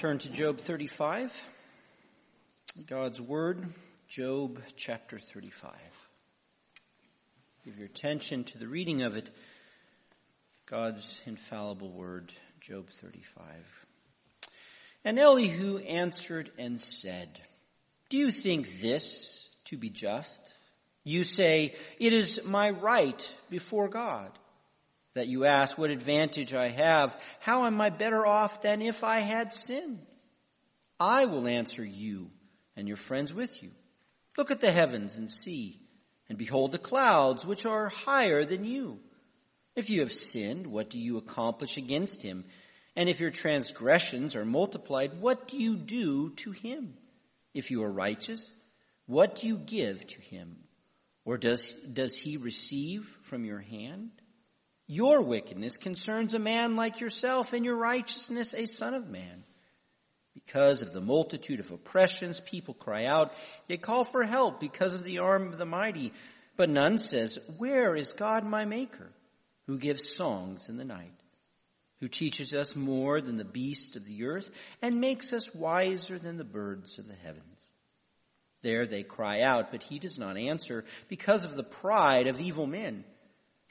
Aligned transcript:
turn 0.00 0.18
to 0.18 0.30
Job 0.30 0.56
35. 0.56 1.30
God's 2.86 3.20
Word, 3.20 3.66
Job 4.08 4.62
chapter 4.74 5.18
35. 5.18 5.72
Give 7.66 7.76
your 7.76 7.84
attention 7.84 8.44
to 8.44 8.56
the 8.56 8.66
reading 8.66 9.02
of 9.02 9.16
it, 9.16 9.28
God's 10.64 11.20
infallible 11.26 11.92
Word, 11.92 12.32
Job 12.62 12.88
35. 12.88 13.44
And 15.04 15.18
Elihu 15.18 15.76
answered 15.76 16.50
and 16.56 16.80
said, 16.80 17.38
Do 18.08 18.16
you 18.16 18.32
think 18.32 18.80
this 18.80 19.50
to 19.66 19.76
be 19.76 19.90
just? 19.90 20.40
You 21.04 21.24
say, 21.24 21.74
It 21.98 22.14
is 22.14 22.40
my 22.42 22.70
right 22.70 23.34
before 23.50 23.90
God 23.90 24.30
that 25.14 25.28
you 25.28 25.44
ask 25.44 25.76
what 25.76 25.90
advantage 25.90 26.52
I 26.52 26.68
have. 26.68 27.16
How 27.40 27.64
am 27.66 27.80
I 27.80 27.90
better 27.90 28.24
off 28.24 28.62
than 28.62 28.82
if 28.82 29.02
I 29.02 29.20
had 29.20 29.52
sinned? 29.52 30.06
I 30.98 31.24
will 31.24 31.48
answer 31.48 31.84
you 31.84 32.30
and 32.76 32.86
your 32.86 32.96
friends 32.96 33.34
with 33.34 33.62
you. 33.62 33.70
Look 34.38 34.50
at 34.50 34.60
the 34.60 34.70
heavens 34.70 35.16
and 35.16 35.28
see, 35.28 35.80
and 36.28 36.38
behold 36.38 36.72
the 36.72 36.78
clouds 36.78 37.44
which 37.44 37.66
are 37.66 37.88
higher 37.88 38.44
than 38.44 38.64
you. 38.64 39.00
If 39.74 39.90
you 39.90 40.00
have 40.00 40.12
sinned, 40.12 40.66
what 40.66 40.90
do 40.90 41.00
you 41.00 41.16
accomplish 41.16 41.76
against 41.76 42.22
him? 42.22 42.44
And 42.96 43.08
if 43.08 43.20
your 43.20 43.30
transgressions 43.30 44.36
are 44.36 44.44
multiplied, 44.44 45.20
what 45.20 45.48
do 45.48 45.56
you 45.56 45.76
do 45.76 46.30
to 46.36 46.50
him? 46.50 46.94
If 47.54 47.70
you 47.70 47.82
are 47.82 47.90
righteous, 47.90 48.52
what 49.06 49.36
do 49.36 49.46
you 49.46 49.56
give 49.56 50.06
to 50.06 50.20
him? 50.20 50.56
Or 51.24 51.36
does, 51.38 51.72
does 51.92 52.16
he 52.16 52.36
receive 52.36 53.04
from 53.22 53.44
your 53.44 53.60
hand? 53.60 54.10
Your 54.92 55.22
wickedness 55.22 55.76
concerns 55.76 56.34
a 56.34 56.40
man 56.40 56.74
like 56.74 56.98
yourself, 56.98 57.52
and 57.52 57.64
your 57.64 57.76
righteousness 57.76 58.52
a 58.54 58.66
son 58.66 58.92
of 58.92 59.08
man. 59.08 59.44
Because 60.34 60.82
of 60.82 60.92
the 60.92 61.00
multitude 61.00 61.60
of 61.60 61.70
oppressions, 61.70 62.40
people 62.40 62.74
cry 62.74 63.04
out. 63.04 63.32
They 63.68 63.76
call 63.76 64.04
for 64.04 64.24
help 64.24 64.58
because 64.58 64.92
of 64.92 65.04
the 65.04 65.20
arm 65.20 65.46
of 65.46 65.58
the 65.58 65.64
mighty. 65.64 66.12
But 66.56 66.70
none 66.70 66.98
says, 66.98 67.38
Where 67.56 67.94
is 67.94 68.10
God 68.10 68.44
my 68.44 68.64
maker, 68.64 69.12
who 69.68 69.78
gives 69.78 70.16
songs 70.16 70.68
in 70.68 70.76
the 70.76 70.84
night, 70.84 71.14
who 72.00 72.08
teaches 72.08 72.52
us 72.52 72.74
more 72.74 73.20
than 73.20 73.36
the 73.36 73.44
beasts 73.44 73.94
of 73.94 74.04
the 74.04 74.24
earth, 74.24 74.50
and 74.82 75.00
makes 75.00 75.32
us 75.32 75.54
wiser 75.54 76.18
than 76.18 76.36
the 76.36 76.42
birds 76.42 76.98
of 76.98 77.06
the 77.06 77.14
heavens? 77.14 77.44
There 78.62 78.88
they 78.88 79.04
cry 79.04 79.42
out, 79.42 79.70
but 79.70 79.84
he 79.84 80.00
does 80.00 80.18
not 80.18 80.36
answer 80.36 80.84
because 81.06 81.44
of 81.44 81.54
the 81.54 81.62
pride 81.62 82.26
of 82.26 82.40
evil 82.40 82.66
men. 82.66 83.04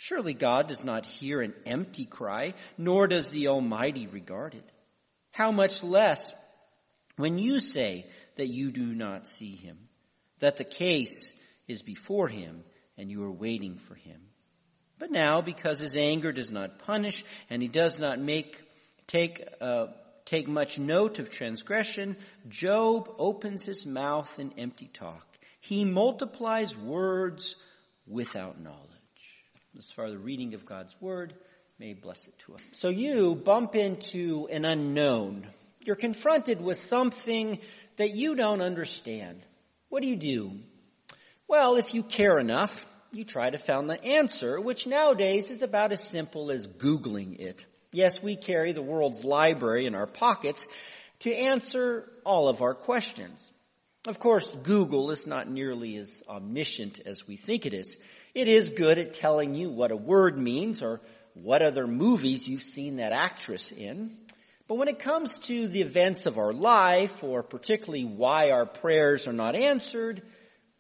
Surely 0.01 0.33
God 0.33 0.69
does 0.69 0.85
not 0.85 1.05
hear 1.05 1.41
an 1.41 1.53
empty 1.65 2.05
cry, 2.05 2.53
nor 2.77 3.05
does 3.05 3.29
the 3.31 3.49
Almighty 3.49 4.07
regard 4.07 4.55
it. 4.55 4.63
How 5.31 5.51
much 5.51 5.83
less 5.83 6.33
when 7.17 7.37
you 7.37 7.59
say 7.59 8.05
that 8.37 8.47
you 8.47 8.71
do 8.71 8.95
not 8.95 9.27
see 9.27 9.57
him, 9.57 9.77
that 10.39 10.55
the 10.55 10.63
case 10.63 11.33
is 11.67 11.81
before 11.81 12.29
him 12.29 12.63
and 12.97 13.11
you 13.11 13.21
are 13.23 13.31
waiting 13.31 13.77
for 13.77 13.93
him. 13.93 14.21
But 14.99 15.11
now, 15.11 15.41
because 15.41 15.81
his 15.81 15.97
anger 15.97 16.31
does 16.31 16.49
not 16.49 16.79
punish 16.79 17.25
and 17.49 17.61
he 17.61 17.67
does 17.67 17.99
not 17.99 18.21
make, 18.21 18.61
take, 19.05 19.45
uh, 19.59 19.87
take 20.23 20.47
much 20.47 20.79
note 20.79 21.19
of 21.19 21.29
transgression, 21.29 22.15
Job 22.47 23.13
opens 23.17 23.65
his 23.65 23.85
mouth 23.85 24.39
in 24.39 24.53
empty 24.57 24.89
talk. 24.93 25.27
He 25.59 25.83
multiplies 25.83 26.77
words 26.77 27.57
without 28.07 28.61
knowledge. 28.61 28.88
As 29.79 29.89
far 29.93 30.07
as 30.07 30.11
the 30.11 30.19
reading 30.19 30.55
of 30.55 30.65
God's 30.65 30.93
word, 30.99 31.33
may 31.79 31.93
bless 31.93 32.27
it 32.27 32.37
to 32.39 32.55
us. 32.55 32.61
So 32.73 32.89
you 32.89 33.33
bump 33.33 33.75
into 33.75 34.49
an 34.51 34.65
unknown. 34.65 35.47
You're 35.85 35.95
confronted 35.95 36.59
with 36.59 36.77
something 36.77 37.59
that 37.95 38.13
you 38.13 38.35
don't 38.35 38.59
understand. 38.59 39.39
What 39.87 40.01
do 40.01 40.09
you 40.09 40.17
do? 40.17 40.51
Well, 41.47 41.77
if 41.77 41.93
you 41.93 42.03
care 42.03 42.39
enough, 42.39 42.75
you 43.13 43.23
try 43.23 43.49
to 43.49 43.57
find 43.57 43.89
the 43.89 44.03
answer, 44.03 44.59
which 44.59 44.85
nowadays 44.85 45.49
is 45.49 45.61
about 45.61 45.93
as 45.93 46.03
simple 46.03 46.51
as 46.51 46.67
Googling 46.67 47.39
it. 47.39 47.65
Yes, 47.93 48.21
we 48.21 48.35
carry 48.35 48.73
the 48.73 48.81
world's 48.81 49.23
library 49.23 49.85
in 49.85 49.95
our 49.95 50.07
pockets 50.07 50.67
to 51.19 51.33
answer 51.33 52.11
all 52.25 52.49
of 52.49 52.61
our 52.61 52.73
questions. 52.73 53.49
Of 54.07 54.19
course, 54.19 54.53
Google 54.61 55.11
is 55.11 55.25
not 55.25 55.49
nearly 55.49 55.95
as 55.95 56.21
omniscient 56.27 56.99
as 57.05 57.25
we 57.25 57.37
think 57.37 57.65
it 57.65 57.73
is. 57.73 57.95
It 58.33 58.47
is 58.47 58.69
good 58.69 58.97
at 58.97 59.13
telling 59.13 59.55
you 59.55 59.69
what 59.69 59.91
a 59.91 59.97
word 59.97 60.37
means 60.37 60.83
or 60.83 61.01
what 61.33 61.61
other 61.61 61.87
movies 61.87 62.47
you've 62.47 62.63
seen 62.63 62.97
that 62.97 63.11
actress 63.11 63.71
in. 63.71 64.15
But 64.67 64.75
when 64.75 64.87
it 64.87 64.99
comes 64.99 65.35
to 65.37 65.67
the 65.67 65.81
events 65.81 66.25
of 66.25 66.37
our 66.37 66.53
life, 66.53 67.23
or 67.23 67.41
particularly 67.41 68.05
why 68.05 68.51
our 68.51 68.67
prayers 68.67 69.27
are 69.27 69.33
not 69.33 69.55
answered, 69.55 70.21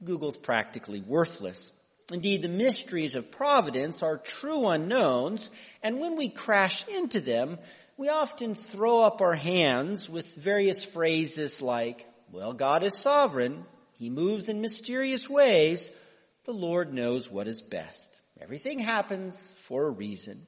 Google's 0.03 0.37
practically 0.37 1.01
worthless. 1.01 1.71
Indeed, 2.11 2.41
the 2.41 2.49
mysteries 2.49 3.15
of 3.15 3.31
providence 3.31 4.01
are 4.03 4.17
true 4.17 4.67
unknowns, 4.67 5.49
and 5.83 5.99
when 5.99 6.15
we 6.15 6.29
crash 6.29 6.87
into 6.87 7.19
them, 7.19 7.57
we 7.97 8.09
often 8.09 8.55
throw 8.55 9.01
up 9.03 9.21
our 9.21 9.35
hands 9.35 10.09
with 10.09 10.35
various 10.35 10.83
phrases 10.83 11.61
like, 11.61 12.05
well, 12.31 12.53
God 12.53 12.83
is 12.83 12.97
sovereign, 12.97 13.65
He 13.93 14.09
moves 14.09 14.49
in 14.49 14.61
mysterious 14.61 15.29
ways, 15.29 15.91
the 16.49 16.55
Lord 16.55 16.91
knows 16.91 17.29
what 17.29 17.47
is 17.47 17.61
best. 17.61 18.09
Everything 18.41 18.79
happens 18.79 19.35
for 19.55 19.85
a 19.85 19.91
reason. 19.91 20.47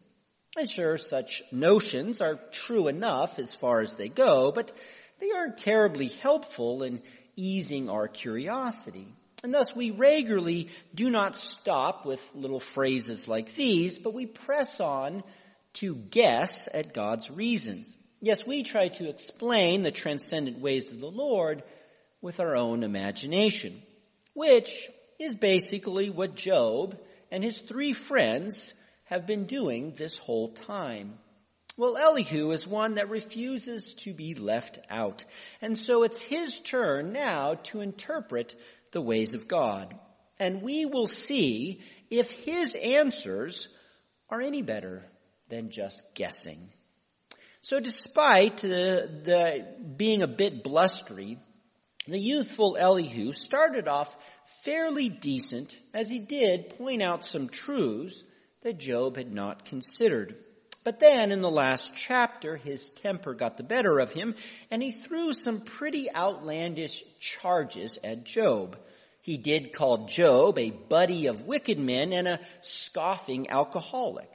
And 0.57 0.67
sure, 0.67 0.97
such 0.97 1.43
notions 1.51 2.21
are 2.21 2.39
true 2.51 2.87
enough 2.87 3.37
as 3.37 3.53
far 3.53 3.81
as 3.81 3.93
they 3.93 4.09
go, 4.09 4.51
but 4.51 4.75
they 5.19 5.29
aren't 5.29 5.59
terribly 5.59 6.07
helpful 6.07 6.81
in 6.81 7.03
easing 7.35 7.87
our 7.87 8.07
curiosity. 8.07 9.13
And 9.43 9.53
thus 9.53 9.75
we 9.75 9.91
regularly 9.91 10.69
do 10.95 11.11
not 11.11 11.35
stop 11.35 12.03
with 12.03 12.27
little 12.33 12.59
phrases 12.59 13.27
like 13.27 13.53
these, 13.53 13.99
but 13.99 14.15
we 14.15 14.25
press 14.25 14.79
on 14.79 15.21
to 15.73 15.93
guess 15.93 16.67
at 16.73 16.95
God's 16.95 17.29
reasons. 17.29 17.95
Yes, 18.21 18.47
we 18.47 18.63
try 18.63 18.87
to 18.87 19.07
explain 19.07 19.83
the 19.83 19.91
transcendent 19.91 20.61
ways 20.61 20.91
of 20.91 20.99
the 20.99 21.11
Lord 21.11 21.61
with 22.23 22.39
our 22.39 22.55
own 22.55 22.81
imagination, 22.81 23.79
which 24.33 24.89
is 25.23 25.35
basically 25.35 26.09
what 26.09 26.35
Job 26.35 26.97
and 27.31 27.43
his 27.43 27.59
three 27.59 27.93
friends 27.93 28.73
have 29.05 29.27
been 29.27 29.45
doing 29.45 29.93
this 29.95 30.17
whole 30.17 30.49
time. 30.49 31.13
Well, 31.77 31.97
Elihu 31.97 32.51
is 32.51 32.67
one 32.67 32.95
that 32.95 33.09
refuses 33.09 33.93
to 33.99 34.13
be 34.13 34.35
left 34.35 34.79
out. 34.89 35.23
And 35.61 35.77
so 35.77 36.03
it's 36.03 36.21
his 36.21 36.59
turn 36.59 37.13
now 37.13 37.55
to 37.63 37.81
interpret 37.81 38.55
the 38.91 39.01
ways 39.01 39.33
of 39.33 39.47
God. 39.47 39.95
And 40.37 40.61
we 40.61 40.85
will 40.85 41.07
see 41.07 41.81
if 42.09 42.31
his 42.31 42.75
answers 42.75 43.69
are 44.29 44.41
any 44.41 44.61
better 44.61 45.03
than 45.47 45.69
just 45.71 46.03
guessing. 46.13 46.69
So 47.61 47.79
despite 47.79 48.65
uh, 48.65 48.67
the 49.23 49.65
being 49.95 50.23
a 50.23 50.27
bit 50.27 50.63
blustery, 50.63 51.37
the 52.07 52.17
youthful 52.17 52.75
Elihu 52.77 53.31
started 53.33 53.87
off 53.87 54.17
fairly 54.63 55.09
decent 55.09 55.75
as 55.93 56.09
he 56.09 56.19
did 56.19 56.77
point 56.77 57.01
out 57.01 57.23
some 57.23 57.49
truths 57.49 58.23
that 58.61 58.79
Job 58.79 59.17
had 59.17 59.31
not 59.31 59.65
considered. 59.65 60.35
But 60.83 60.99
then 60.99 61.31
in 61.31 61.41
the 61.41 61.51
last 61.51 61.91
chapter, 61.95 62.57
his 62.57 62.89
temper 62.89 63.33
got 63.33 63.57
the 63.57 63.63
better 63.63 63.99
of 63.99 64.13
him 64.13 64.35
and 64.71 64.81
he 64.81 64.91
threw 64.91 65.33
some 65.33 65.61
pretty 65.61 66.11
outlandish 66.13 67.03
charges 67.19 67.99
at 68.03 68.23
Job. 68.25 68.77
He 69.21 69.37
did 69.37 69.73
call 69.73 70.05
Job 70.07 70.57
a 70.57 70.71
buddy 70.71 71.27
of 71.27 71.45
wicked 71.45 71.77
men 71.77 72.13
and 72.13 72.27
a 72.27 72.39
scoffing 72.61 73.49
alcoholic. 73.49 74.29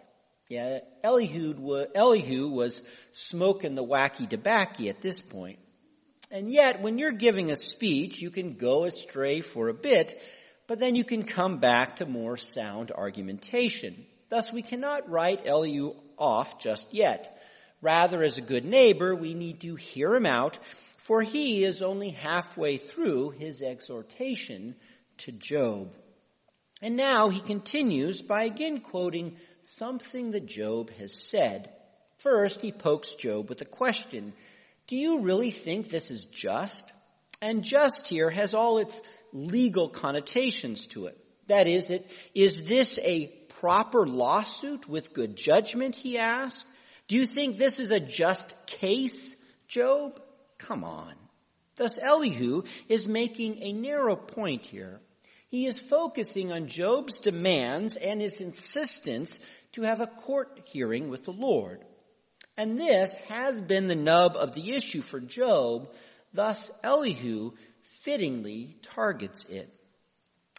Yeah, 0.49 0.79
Elihu, 1.03 2.49
was 2.49 2.83
smoking 3.11 3.75
the 3.75 3.85
wacky 3.85 4.29
tobacco 4.29 4.87
at 4.87 5.03
this 5.03 5.21
point. 5.21 5.59
And 6.31 6.51
yet, 6.51 6.83
when 6.83 6.99
you're 6.99 7.13
giving 7.13 7.51
a 7.51 7.57
speech, 7.57 8.21
you 8.21 8.31
can 8.31 8.55
go 8.55 8.85
astray 8.85 9.41
for 9.41 9.69
a 9.69 9.75
bit, 9.75 10.21
but 10.67 10.79
then 10.81 10.97
you 10.97 11.05
can 11.05 11.23
come 11.23 11.59
back 11.59 11.97
to 11.97 12.07
more 12.07 12.37
sound 12.37 12.91
argumentation. 12.91 13.95
Thus, 14.29 14.53
we 14.53 14.63
cannot 14.63 15.09
write 15.09 15.47
Elihu 15.47 15.95
off 16.19 16.59
just 16.59 16.93
yet. 16.93 17.41
Rather, 17.81 18.23
as 18.23 18.39
a 18.39 18.43
good 18.43 18.65
neighbor, 18.65 19.15
we 19.15 19.35
need 19.35 19.61
to 19.61 19.77
hear 19.77 20.15
him 20.15 20.27
out, 20.27 20.59
for 20.99 21.23
he 21.23 21.63
is 21.63 21.83
only 21.83 22.11
halfway 22.11 22.77
through 22.77 23.31
his 23.31 23.63
exhortation 23.63 24.75
to 25.19 25.33
Job. 25.33 25.95
And 26.83 26.97
now 26.97 27.29
he 27.29 27.41
continues 27.41 28.23
by 28.23 28.45
again 28.45 28.81
quoting 28.81 29.37
something 29.63 30.33
that 30.33 30.47
Job 30.47 30.91
has 30.91 31.15
said. 31.15 31.71
First, 32.19 32.63
he 32.63 32.73
pokes 32.73 33.15
Job 33.15 33.49
with 33.49 33.61
a 33.61 33.67
question. 33.67 34.33
Do 34.87 34.97
you 34.97 35.21
really 35.21 35.51
think 35.51 35.89
this 35.89 36.11
is 36.11 36.27
just? 36.27 36.85
And 37.43 37.65
just 37.65 38.09
here 38.09 38.31
has 38.31 38.55
all 38.55 38.79
its 38.79 39.01
legal 39.33 39.89
connotations 39.89 40.87
to 40.89 41.07
it. 41.07 41.19
That 41.49 41.67
is, 41.67 41.91
it, 41.91 42.11
is 42.35 42.65
this 42.65 42.99
a 43.03 43.27
proper 43.61 44.07
lawsuit 44.07 44.89
with 44.89 45.13
good 45.13 45.37
judgment, 45.37 45.95
he 45.95 46.19
asked? 46.19 46.67
Do 47.09 47.17
you 47.17 47.27
think 47.27 47.57
this 47.57 47.79
is 47.79 47.91
a 47.91 48.01
just 48.01 48.55
case, 48.67 49.37
Job? 49.69 50.21
Come 50.59 50.85
on. 50.85 51.15
Thus 51.77 51.99
Elihu 51.99 52.63
is 52.89 53.07
making 53.07 53.63
a 53.63 53.73
narrow 53.73 54.17
point 54.17 54.67
here. 54.67 55.01
He 55.49 55.67
is 55.67 55.79
focusing 55.79 56.51
on 56.51 56.67
Job's 56.67 57.21
demands 57.21 57.97
and 57.97 58.21
his 58.21 58.41
insistence 58.41 59.39
to 59.73 59.83
have 59.83 60.01
a 60.01 60.07
court 60.07 60.63
hearing 60.65 61.09
with 61.09 61.25
the 61.25 61.33
Lord. 61.33 61.85
And 62.57 62.79
this 62.79 63.13
has 63.29 63.61
been 63.61 63.87
the 63.89 63.95
nub 63.95 64.37
of 64.37 64.53
the 64.53 64.75
issue 64.75 65.03
for 65.03 65.21
Job, 65.21 65.89
thus 66.33 66.71
Elihu 66.83 67.53
fittingly 67.83 68.77
targets 68.83 69.45
it. 69.51 69.73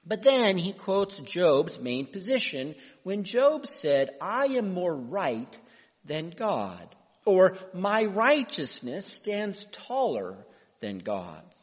But 0.05 0.21
then 0.21 0.57
he 0.57 0.71
quotes 0.71 1.17
Job's 1.19 1.79
main 1.79 2.05
position 2.05 2.75
when 3.03 3.23
Job 3.23 3.65
said, 3.65 4.11
I 4.21 4.45
am 4.45 4.73
more 4.73 4.95
right 4.95 5.59
than 6.05 6.29
God, 6.29 6.95
or 7.25 7.57
my 7.73 8.05
righteousness 8.05 9.05
stands 9.05 9.65
taller 9.71 10.37
than 10.79 10.99
God's. 10.99 11.61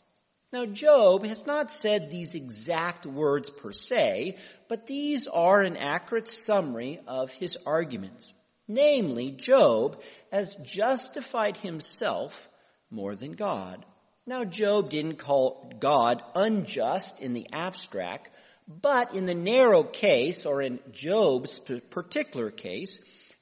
Now 0.53 0.67
Job 0.67 1.25
has 1.25 1.47
not 1.47 1.71
said 1.71 2.11
these 2.11 2.35
exact 2.35 3.07
words 3.07 3.51
per 3.51 3.73
se, 3.73 4.37
but 4.69 4.87
these 4.87 5.27
are 5.27 5.63
an 5.63 5.77
accurate 5.77 6.29
summary 6.29 7.01
of 7.07 7.31
his 7.31 7.57
arguments. 7.65 8.35
Namely, 8.69 9.31
Job 9.31 10.01
has 10.35 10.57
justified 10.57 11.57
himself 11.59 12.49
more 12.91 13.15
than 13.15 13.35
God. 13.35 13.87
Now 14.27 14.43
Job 14.45 14.91
didn't 14.91 15.19
call 15.19 15.73
God 15.79 16.25
unjust 16.35 17.21
in 17.21 17.35
the 17.35 17.47
abstract, 17.53 18.31
but 18.67 19.15
in 19.15 19.27
the 19.27 19.37
narrow 19.37 19.85
case, 19.85 20.45
or 20.45 20.61
in 20.61 20.81
Job's 20.91 21.61
particular 21.91 22.51
case, 22.51 22.99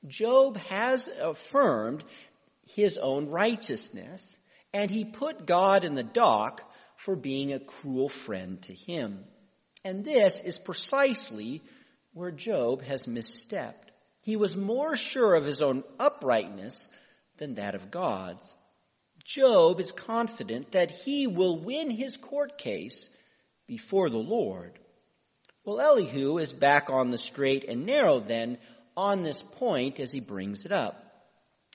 Job 0.06 0.58
has 0.58 1.08
affirmed 1.08 2.04
his 2.74 2.98
own 2.98 3.30
righteousness, 3.30 4.38
and 4.74 4.90
he 4.90 5.06
put 5.06 5.46
God 5.46 5.86
in 5.86 5.94
the 5.94 6.02
dock 6.02 6.62
for 6.96 7.16
being 7.16 7.54
a 7.54 7.58
cruel 7.58 8.10
friend 8.10 8.60
to 8.64 8.74
him. 8.74 9.24
And 9.82 10.04
this 10.04 10.42
is 10.42 10.58
precisely 10.58 11.62
where 12.12 12.30
Job 12.30 12.82
has 12.82 13.06
misstepped. 13.06 13.91
He 14.24 14.36
was 14.36 14.56
more 14.56 14.96
sure 14.96 15.34
of 15.34 15.44
his 15.44 15.62
own 15.62 15.82
uprightness 15.98 16.88
than 17.38 17.54
that 17.54 17.74
of 17.74 17.90
God's. 17.90 18.54
Job 19.24 19.80
is 19.80 19.92
confident 19.92 20.72
that 20.72 20.90
he 20.90 21.26
will 21.26 21.58
win 21.58 21.90
his 21.90 22.16
court 22.16 22.58
case 22.58 23.08
before 23.66 24.10
the 24.10 24.18
Lord. 24.18 24.78
Well, 25.64 25.80
Elihu 25.80 26.38
is 26.38 26.52
back 26.52 26.90
on 26.90 27.10
the 27.10 27.18
straight 27.18 27.64
and 27.68 27.86
narrow 27.86 28.20
then 28.20 28.58
on 28.96 29.22
this 29.22 29.40
point 29.40 30.00
as 30.00 30.10
he 30.10 30.20
brings 30.20 30.64
it 30.64 30.72
up. 30.72 30.98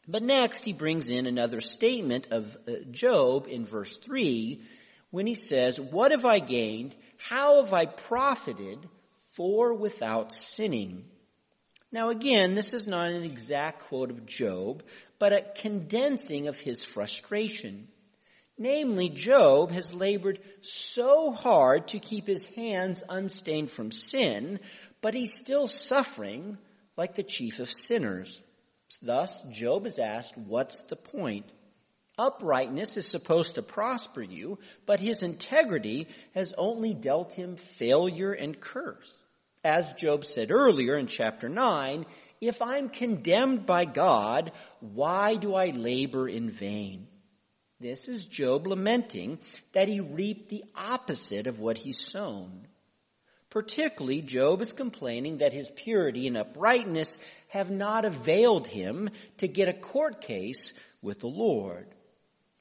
But 0.07 0.23
next 0.23 0.63
he 0.63 0.73
brings 0.73 1.09
in 1.09 1.25
another 1.25 1.61
statement 1.61 2.27
of 2.31 2.57
uh, 2.67 2.71
Job 2.91 3.47
in 3.49 3.65
verse 3.65 3.97
3 3.97 4.61
when 5.11 5.27
he 5.27 5.35
says, 5.35 5.79
What 5.79 6.11
have 6.11 6.25
I 6.25 6.39
gained? 6.39 6.95
How 7.17 7.63
have 7.63 7.73
I 7.73 7.85
profited 7.85 8.87
for 9.35 9.73
without 9.73 10.31
sinning? 10.31 11.05
Now 11.91 12.09
again, 12.09 12.53
this 12.53 12.73
is 12.73 12.85
not 12.87 13.11
an 13.11 13.23
exact 13.23 13.83
quote 13.83 14.11
of 14.11 14.25
Job, 14.25 14.83
but 15.19 15.33
a 15.33 15.45
condensing 15.55 16.47
of 16.47 16.59
his 16.59 16.83
frustration. 16.83 17.87
Namely, 18.57 19.09
Job 19.09 19.71
has 19.71 19.93
labored 19.93 20.39
so 20.61 21.31
hard 21.31 21.89
to 21.89 21.99
keep 21.99 22.27
his 22.27 22.45
hands 22.45 23.03
unstained 23.07 23.71
from 23.71 23.91
sin, 23.91 24.59
but 25.01 25.13
he's 25.13 25.33
still 25.33 25.67
suffering 25.67 26.57
like 26.97 27.15
the 27.15 27.23
chief 27.23 27.59
of 27.59 27.69
sinners. 27.69 28.41
Thus, 29.01 29.43
Job 29.51 29.85
is 29.85 29.99
asked, 29.99 30.37
what's 30.37 30.81
the 30.83 30.95
point? 30.95 31.45
Uprightness 32.17 32.97
is 32.97 33.07
supposed 33.07 33.55
to 33.55 33.61
prosper 33.61 34.23
you, 34.23 34.57
but 34.87 34.99
his 34.99 35.21
integrity 35.21 36.07
has 36.33 36.53
only 36.57 36.95
dealt 36.95 37.33
him 37.33 37.57
failure 37.57 38.33
and 38.33 38.59
curse. 38.59 39.23
As 39.67 39.91
Job 39.91 40.23
said 40.23 40.49
earlier 40.49 40.95
in 40.95 41.07
chapter 41.07 41.49
9, 41.49 42.05
if 42.39 42.61
I'm 42.61 42.87
condemned 42.87 43.65
by 43.65 43.83
God, 43.83 44.53
why 44.79 45.35
do 45.35 45.55
I 45.55 45.71
labor 45.71 46.29
in 46.29 46.49
vain? 46.49 47.09
This 47.77 48.07
is 48.07 48.25
Job 48.25 48.65
lamenting 48.65 49.39
that 49.73 49.89
he 49.89 49.99
reaped 49.99 50.47
the 50.47 50.63
opposite 50.73 51.47
of 51.47 51.59
what 51.59 51.77
he 51.77 51.91
sown. 51.91 52.65
Particularly, 53.49 54.21
Job 54.21 54.61
is 54.61 54.71
complaining 54.71 55.39
that 55.39 55.51
his 55.51 55.69
purity 55.69 56.27
and 56.27 56.37
uprightness 56.37 57.17
have 57.49 57.69
not 57.69 58.05
availed 58.05 58.67
him 58.67 59.09
to 59.39 59.49
get 59.49 59.67
a 59.67 59.73
court 59.73 60.21
case 60.21 60.71
with 61.01 61.19
the 61.19 61.27
Lord. 61.27 61.87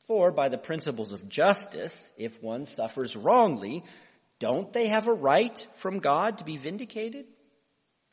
For 0.08 0.32
by 0.32 0.49
the 0.49 0.58
principles 0.58 1.12
of 1.12 1.29
justice, 1.29 2.11
if 2.19 2.43
one 2.43 2.67
suffers 2.67 3.14
wrongly, 3.14 3.85
don't 4.38 4.72
they 4.72 4.88
have 4.88 5.06
a 5.06 5.12
right 5.12 5.66
from 5.74 5.98
God 5.98 6.38
to 6.38 6.44
be 6.44 6.56
vindicated? 6.56 7.26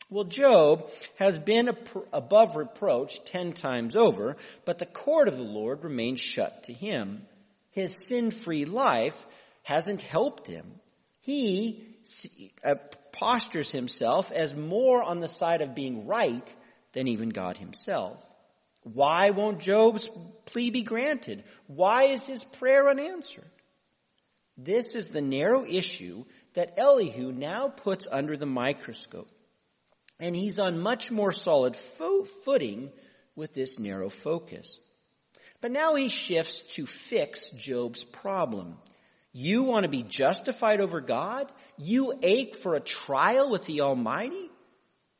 Well, 0.09 0.25
Job 0.25 0.89
has 1.15 1.37
been 1.39 1.75
above 2.11 2.55
reproach 2.55 3.23
ten 3.23 3.53
times 3.53 3.95
over, 3.95 4.37
but 4.63 4.77
the 4.77 4.85
court 4.85 5.27
of 5.27 5.37
the 5.37 5.43
Lord 5.43 5.83
remains 5.83 6.19
shut 6.19 6.63
to 6.63 6.73
him. 6.73 7.25
His 7.71 8.03
sin-free 8.07 8.65
life 8.65 9.25
hasn't 9.63 10.01
helped 10.01 10.45
him. 10.45 10.65
He 11.21 11.97
uh, 12.63 12.75
postures 13.11 13.71
himself 13.71 14.31
as 14.31 14.53
more 14.53 15.01
on 15.01 15.19
the 15.19 15.27
side 15.27 15.61
of 15.61 15.73
being 15.73 16.05
right 16.05 16.53
than 16.91 17.07
even 17.07 17.29
God 17.29 17.57
himself. 17.57 18.23
Why 18.83 19.31
won't 19.31 19.59
Job's 19.59 20.09
plea 20.45 20.69
be 20.69 20.83
granted? 20.83 21.43
Why 21.67 22.03
is 22.03 22.25
his 22.25 22.43
prayer 22.43 22.89
unanswered? 22.89 23.49
This 24.57 24.95
is 24.95 25.09
the 25.09 25.21
narrow 25.21 25.65
issue 25.65 26.25
that 26.53 26.75
Elihu 26.77 27.31
now 27.31 27.69
puts 27.69 28.07
under 28.09 28.37
the 28.37 28.45
microscope. 28.45 29.29
And 30.19 30.35
he's 30.35 30.59
on 30.59 30.79
much 30.79 31.11
more 31.11 31.31
solid 31.31 31.75
fo- 31.75 32.23
footing 32.23 32.91
with 33.35 33.53
this 33.53 33.79
narrow 33.79 34.09
focus. 34.09 34.79
But 35.59 35.71
now 35.71 35.95
he 35.95 36.09
shifts 36.09 36.59
to 36.75 36.85
fix 36.85 37.49
Job's 37.49 38.03
problem. 38.03 38.77
You 39.31 39.63
want 39.63 39.83
to 39.83 39.89
be 39.89 40.03
justified 40.03 40.81
over 40.81 41.01
God? 41.01 41.51
You 41.77 42.13
ache 42.21 42.55
for 42.55 42.75
a 42.75 42.79
trial 42.79 43.49
with 43.49 43.65
the 43.65 43.81
Almighty? 43.81 44.51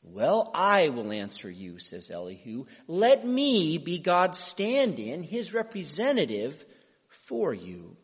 Well, 0.03 0.51
I 0.53 0.89
will 0.89 1.11
answer 1.11 1.49
you, 1.49 1.79
says 1.79 2.11
Elihu. 2.11 2.65
Let 2.87 3.25
me 3.25 3.77
be 3.77 3.99
God's 3.99 4.37
stand-in, 4.37 5.23
his 5.23 5.53
representative 5.53 6.63
for 7.07 7.53
you. 7.53 7.95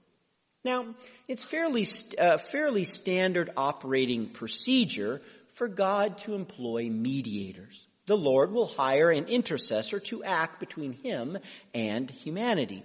Now, 0.66 0.88
it's 1.28 1.46
fairly, 1.46 1.86
uh, 2.18 2.38
fairly 2.38 2.84
standard 2.84 3.50
operating 3.56 4.28
procedure 4.28 5.22
for 5.56 5.68
God 5.68 6.18
to 6.20 6.36
employ 6.36 6.90
mediators. 6.90 7.88
The 8.08 8.18
Lord 8.18 8.52
will 8.52 8.68
hire 8.68 9.10
an 9.10 9.28
intercessor 9.28 10.00
to 10.02 10.24
act 10.24 10.60
between 10.60 10.94
him 10.94 11.38
and 11.74 12.10
humanity. 12.10 12.84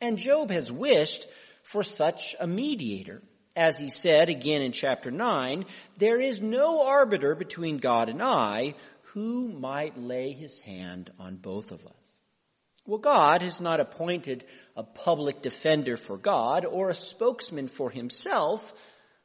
And 0.00 0.18
Job 0.18 0.50
has 0.50 0.72
wished 0.72 1.26
for 1.62 1.82
such 1.82 2.34
a 2.40 2.46
mediator. 2.46 3.22
As 3.54 3.78
he 3.78 3.90
said 3.90 4.28
again 4.28 4.62
in 4.62 4.72
chapter 4.72 5.10
9, 5.10 5.66
there 5.98 6.20
is 6.20 6.40
no 6.40 6.86
arbiter 6.86 7.34
between 7.34 7.78
God 7.78 8.08
and 8.08 8.22
I 8.22 8.74
who 9.12 9.48
might 9.48 9.98
lay 9.98 10.32
his 10.32 10.58
hand 10.60 11.10
on 11.18 11.36
both 11.36 11.70
of 11.70 11.86
us. 11.86 12.01
Well, 12.86 12.98
God 12.98 13.42
has 13.42 13.60
not 13.60 13.80
appointed 13.80 14.44
a 14.76 14.82
public 14.82 15.40
defender 15.40 15.96
for 15.96 16.16
God 16.16 16.64
or 16.64 16.90
a 16.90 16.94
spokesman 16.94 17.68
for 17.68 17.90
himself, 17.90 18.72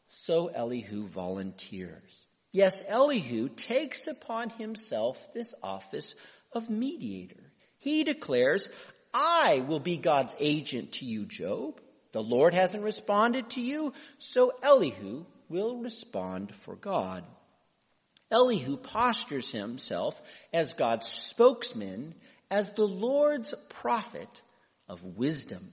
so 0.08 0.48
Elihu 0.48 1.04
volunteers. 1.04 2.28
Yes, 2.52 2.84
Elihu 2.88 3.50
takes 3.50 4.08
upon 4.08 4.52
himself 4.52 5.34
this 5.34 5.54
office 5.64 6.16
of 6.54 6.70
mediator. 6.70 7.52
He 7.80 8.04
declares, 8.04 8.68
I 9.14 9.64
will 9.68 9.80
be 9.80 9.98
God's 9.98 10.36
agent 10.40 10.94
to 10.94 11.06
you, 11.06 11.26
Job. 11.26 11.80
The 12.12 12.24
Lord 12.24 12.54
hasn't 12.54 12.84
responded 12.84 13.50
to 13.52 13.62
you, 13.62 13.94
so 14.18 14.54
Elihu 14.64 15.26
will 15.50 15.78
respond 15.78 16.56
for 16.56 16.76
God. 16.76 17.24
Elihu 18.32 18.78
postures 18.78 19.52
himself 19.52 20.22
as 20.52 20.74
God's 20.74 21.08
spokesman, 21.08 22.16
as 22.50 22.74
the 22.74 22.88
Lord's 22.88 23.54
prophet 23.70 24.42
of 24.88 25.06
wisdom. 25.06 25.72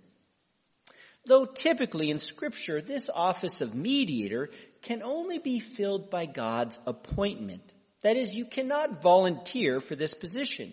Though 1.26 1.46
typically 1.46 2.10
in 2.10 2.18
scripture, 2.18 2.82
this 2.82 3.08
office 3.12 3.60
of 3.60 3.74
mediator 3.74 4.50
can 4.82 5.02
only 5.02 5.38
be 5.38 5.58
filled 5.58 6.10
by 6.10 6.26
God's 6.26 6.78
appointment. 6.86 7.62
That 8.02 8.16
is, 8.16 8.36
you 8.36 8.44
cannot 8.44 9.00
volunteer 9.00 9.80
for 9.80 9.94
this 9.94 10.12
position. 10.12 10.72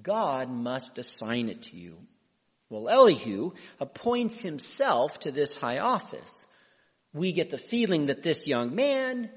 God 0.00 0.50
must 0.50 0.98
assign 0.98 1.48
it 1.48 1.62
to 1.64 1.76
you. 1.76 1.98
Well, 2.70 2.88
Elihu 2.88 3.52
appoints 3.80 4.40
himself 4.40 5.18
to 5.20 5.32
this 5.32 5.54
high 5.54 5.80
office. 5.80 6.46
We 7.12 7.32
get 7.32 7.50
the 7.50 7.58
feeling 7.58 8.06
that 8.06 8.22
this 8.22 8.46
young 8.46 8.74
man 8.74 9.28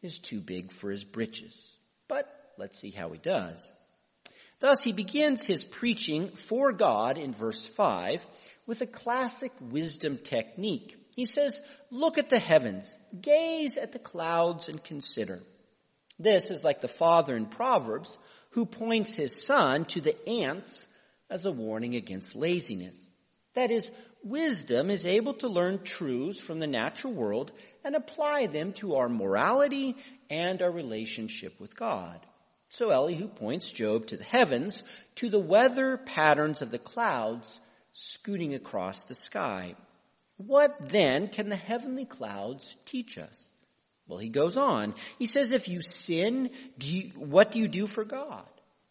is 0.00 0.20
too 0.20 0.40
big 0.40 0.72
for 0.72 0.90
his 0.90 1.04
britches. 1.04 1.76
But 2.06 2.32
let's 2.56 2.78
see 2.78 2.90
how 2.90 3.10
he 3.10 3.18
does. 3.18 3.72
Thus 4.60 4.82
he 4.82 4.92
begins 4.92 5.46
his 5.46 5.64
preaching 5.64 6.30
for 6.30 6.72
God 6.72 7.18
in 7.18 7.32
verse 7.32 7.64
5 7.64 8.24
with 8.66 8.80
a 8.80 8.86
classic 8.86 9.52
wisdom 9.60 10.18
technique. 10.18 10.96
He 11.14 11.26
says, 11.26 11.60
look 11.90 12.18
at 12.18 12.30
the 12.30 12.38
heavens, 12.38 12.96
gaze 13.20 13.76
at 13.76 13.92
the 13.92 13.98
clouds 13.98 14.68
and 14.68 14.82
consider. 14.82 15.40
This 16.18 16.50
is 16.50 16.64
like 16.64 16.80
the 16.80 16.88
father 16.88 17.36
in 17.36 17.46
Proverbs 17.46 18.18
who 18.50 18.66
points 18.66 19.14
his 19.14 19.44
son 19.46 19.84
to 19.86 20.00
the 20.00 20.28
ants 20.28 20.86
as 21.30 21.46
a 21.46 21.52
warning 21.52 21.94
against 21.94 22.34
laziness. 22.34 22.96
That 23.54 23.70
is, 23.70 23.90
wisdom 24.22 24.90
is 24.90 25.06
able 25.06 25.34
to 25.34 25.48
learn 25.48 25.84
truths 25.84 26.40
from 26.40 26.58
the 26.58 26.66
natural 26.66 27.12
world 27.12 27.52
and 27.84 27.94
apply 27.94 28.46
them 28.46 28.72
to 28.74 28.96
our 28.96 29.08
morality 29.08 29.96
and 30.30 30.60
our 30.62 30.70
relationship 30.70 31.58
with 31.60 31.76
God. 31.76 32.18
So 32.70 32.90
Elihu 32.90 33.28
points 33.28 33.72
Job 33.72 34.06
to 34.06 34.16
the 34.16 34.24
heavens, 34.24 34.82
to 35.16 35.28
the 35.28 35.38
weather 35.38 35.96
patterns 35.96 36.62
of 36.62 36.70
the 36.70 36.78
clouds 36.78 37.60
scooting 37.92 38.54
across 38.54 39.02
the 39.02 39.14
sky. 39.14 39.74
What 40.36 40.76
then 40.88 41.28
can 41.28 41.48
the 41.48 41.56
heavenly 41.56 42.04
clouds 42.04 42.76
teach 42.84 43.18
us? 43.18 43.52
Well, 44.06 44.18
he 44.18 44.28
goes 44.28 44.56
on. 44.56 44.94
He 45.18 45.26
says, 45.26 45.50
if 45.50 45.68
you 45.68 45.82
sin, 45.82 46.50
do 46.78 46.86
you, 46.86 47.10
what 47.16 47.52
do 47.52 47.58
you 47.58 47.68
do 47.68 47.86
for 47.86 48.04
God? 48.04 48.44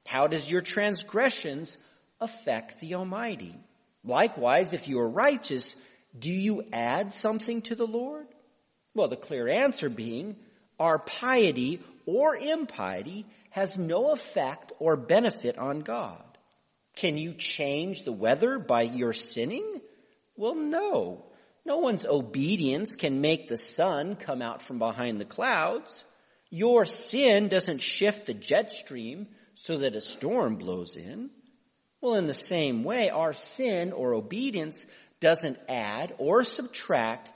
How 0.05 0.27
does 0.27 0.49
your 0.49 0.61
transgressions 0.61 1.77
affect 2.19 2.79
the 2.79 2.95
Almighty? 2.95 3.55
Likewise, 4.03 4.73
if 4.73 4.87
you 4.87 4.99
are 4.99 5.09
righteous, 5.09 5.75
do 6.17 6.31
you 6.31 6.63
add 6.71 7.13
something 7.13 7.61
to 7.63 7.75
the 7.75 7.87
Lord? 7.87 8.27
Well, 8.93 9.07
the 9.07 9.15
clear 9.15 9.47
answer 9.47 9.89
being, 9.89 10.35
our 10.79 10.99
piety 10.99 11.81
or 12.05 12.35
impiety 12.35 13.25
has 13.57 13.75
no 13.75 14.11
effect 14.11 14.71
or 14.77 14.95
benefit 14.95 15.57
on 15.57 15.79
God. 15.79 16.37
Can 16.95 17.17
you 17.17 17.33
change 17.33 18.03
the 18.03 18.11
weather 18.11 18.59
by 18.59 18.83
your 18.83 19.13
sinning? 19.13 19.81
Well, 20.35 20.53
no. 20.53 21.25
No 21.65 21.79
one's 21.79 22.05
obedience 22.05 22.95
can 22.95 23.19
make 23.19 23.47
the 23.47 23.57
sun 23.57 24.15
come 24.15 24.43
out 24.43 24.61
from 24.61 24.77
behind 24.77 25.19
the 25.19 25.25
clouds. 25.25 26.03
Your 26.51 26.85
sin 26.85 27.47
doesn't 27.47 27.81
shift 27.81 28.27
the 28.27 28.35
jet 28.35 28.71
stream 28.73 29.25
so 29.55 29.79
that 29.79 29.95
a 29.95 30.01
storm 30.01 30.57
blows 30.57 30.95
in. 30.95 31.31
Well, 31.99 32.13
in 32.13 32.27
the 32.27 32.35
same 32.35 32.83
way, 32.83 33.09
our 33.09 33.33
sin 33.33 33.91
or 33.91 34.13
obedience 34.13 34.85
doesn't 35.19 35.57
add 35.67 36.13
or 36.19 36.43
subtract 36.43 37.31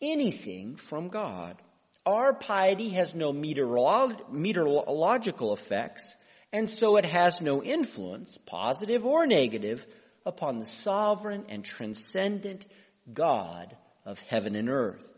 anything 0.00 0.76
from 0.76 1.08
God. 1.08 1.60
Our 2.06 2.34
piety 2.34 2.90
has 2.90 3.14
no 3.14 3.32
meteorological 3.32 5.54
effects, 5.54 6.14
and 6.52 6.68
so 6.68 6.96
it 6.96 7.06
has 7.06 7.40
no 7.40 7.62
influence, 7.62 8.36
positive 8.46 9.06
or 9.06 9.26
negative, 9.26 9.86
upon 10.26 10.58
the 10.58 10.66
sovereign 10.66 11.46
and 11.48 11.64
transcendent 11.64 12.66
God 13.12 13.76
of 14.04 14.18
heaven 14.20 14.54
and 14.54 14.68
earth. 14.68 15.10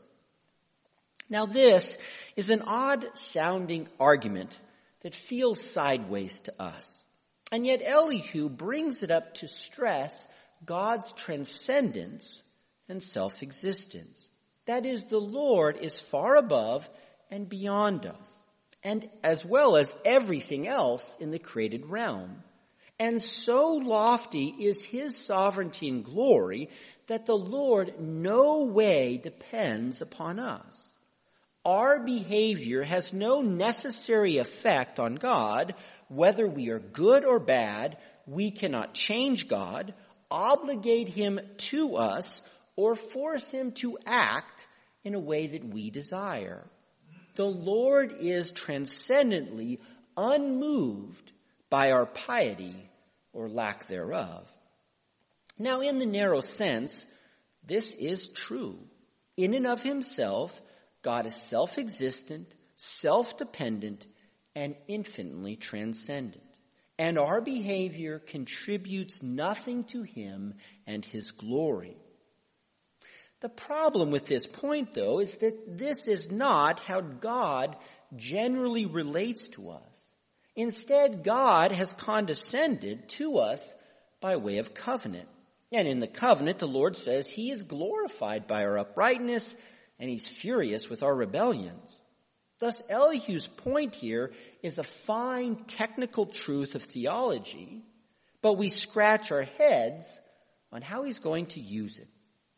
Now 1.28 1.46
this 1.46 1.98
is 2.36 2.50
an 2.50 2.62
odd 2.62 3.04
sounding 3.14 3.88
argument 3.98 4.56
that 5.02 5.14
feels 5.14 5.60
sideways 5.60 6.40
to 6.40 6.62
us. 6.62 7.04
And 7.52 7.66
yet 7.66 7.82
Elihu 7.84 8.48
brings 8.48 9.02
it 9.02 9.10
up 9.10 9.34
to 9.34 9.48
stress 9.48 10.26
God's 10.64 11.12
transcendence 11.12 12.42
and 12.88 13.02
self-existence. 13.02 14.28
That 14.66 14.84
is, 14.86 15.06
the 15.06 15.20
Lord 15.20 15.78
is 15.78 15.98
far 15.98 16.36
above 16.36 16.88
and 17.30 17.48
beyond 17.48 18.06
us, 18.06 18.42
and 18.82 19.08
as 19.24 19.44
well 19.44 19.76
as 19.76 19.94
everything 20.04 20.66
else 20.66 21.16
in 21.18 21.30
the 21.30 21.38
created 21.38 21.86
realm. 21.86 22.42
And 22.98 23.20
so 23.20 23.74
lofty 23.74 24.46
is 24.46 24.84
his 24.84 25.16
sovereignty 25.16 25.88
and 25.88 26.04
glory 26.04 26.70
that 27.08 27.26
the 27.26 27.36
Lord 27.36 28.00
no 28.00 28.64
way 28.64 29.18
depends 29.18 30.00
upon 30.00 30.38
us. 30.38 30.96
Our 31.64 31.98
behavior 31.98 32.84
has 32.84 33.12
no 33.12 33.42
necessary 33.42 34.38
effect 34.38 35.00
on 35.00 35.16
God, 35.16 35.74
whether 36.08 36.46
we 36.46 36.70
are 36.70 36.78
good 36.78 37.24
or 37.24 37.40
bad. 37.40 37.98
We 38.26 38.50
cannot 38.50 38.94
change 38.94 39.48
God, 39.48 39.92
obligate 40.30 41.08
him 41.08 41.40
to 41.58 41.96
us, 41.96 42.40
or 42.76 42.94
force 42.94 43.50
him 43.50 43.72
to 43.72 43.98
act 44.06 44.66
in 45.02 45.14
a 45.14 45.20
way 45.20 45.46
that 45.46 45.64
we 45.64 45.90
desire. 45.90 46.64
The 47.34 47.46
Lord 47.46 48.14
is 48.18 48.52
transcendently 48.52 49.80
unmoved 50.16 51.32
by 51.68 51.90
our 51.90 52.06
piety 52.06 52.90
or 53.32 53.48
lack 53.48 53.88
thereof. 53.88 54.48
Now 55.58 55.80
in 55.80 55.98
the 55.98 56.06
narrow 56.06 56.40
sense, 56.40 57.04
this 57.64 57.88
is 57.88 58.28
true. 58.28 58.78
In 59.36 59.54
and 59.54 59.66
of 59.66 59.82
himself, 59.82 60.60
God 61.02 61.26
is 61.26 61.34
self-existent, 61.34 62.54
self-dependent, 62.76 64.06
and 64.54 64.74
infinitely 64.88 65.56
transcendent. 65.56 66.42
And 66.98 67.18
our 67.18 67.42
behavior 67.42 68.18
contributes 68.18 69.22
nothing 69.22 69.84
to 69.84 70.02
him 70.02 70.54
and 70.86 71.04
his 71.04 71.30
glory. 71.32 71.96
The 73.46 73.50
problem 73.50 74.10
with 74.10 74.26
this 74.26 74.44
point, 74.44 74.92
though, 74.92 75.20
is 75.20 75.36
that 75.36 75.78
this 75.78 76.08
is 76.08 76.32
not 76.32 76.80
how 76.80 77.00
God 77.00 77.76
generally 78.16 78.86
relates 78.86 79.46
to 79.50 79.70
us. 79.70 80.12
Instead, 80.56 81.22
God 81.22 81.70
has 81.70 81.92
condescended 81.92 83.08
to 83.10 83.38
us 83.38 83.72
by 84.20 84.34
way 84.34 84.58
of 84.58 84.74
covenant. 84.74 85.28
And 85.70 85.86
in 85.86 86.00
the 86.00 86.08
covenant, 86.08 86.58
the 86.58 86.66
Lord 86.66 86.96
says 86.96 87.30
he 87.30 87.52
is 87.52 87.62
glorified 87.62 88.48
by 88.48 88.64
our 88.64 88.78
uprightness 88.78 89.54
and 90.00 90.10
he's 90.10 90.26
furious 90.26 90.90
with 90.90 91.04
our 91.04 91.14
rebellions. 91.14 92.02
Thus, 92.58 92.82
Elihu's 92.90 93.46
point 93.46 93.94
here 93.94 94.32
is 94.60 94.78
a 94.78 94.82
fine 94.82 95.54
technical 95.68 96.26
truth 96.26 96.74
of 96.74 96.82
theology, 96.82 97.84
but 98.42 98.54
we 98.54 98.70
scratch 98.70 99.30
our 99.30 99.44
heads 99.44 100.04
on 100.72 100.82
how 100.82 101.04
he's 101.04 101.20
going 101.20 101.46
to 101.46 101.60
use 101.60 102.00
it. 102.00 102.08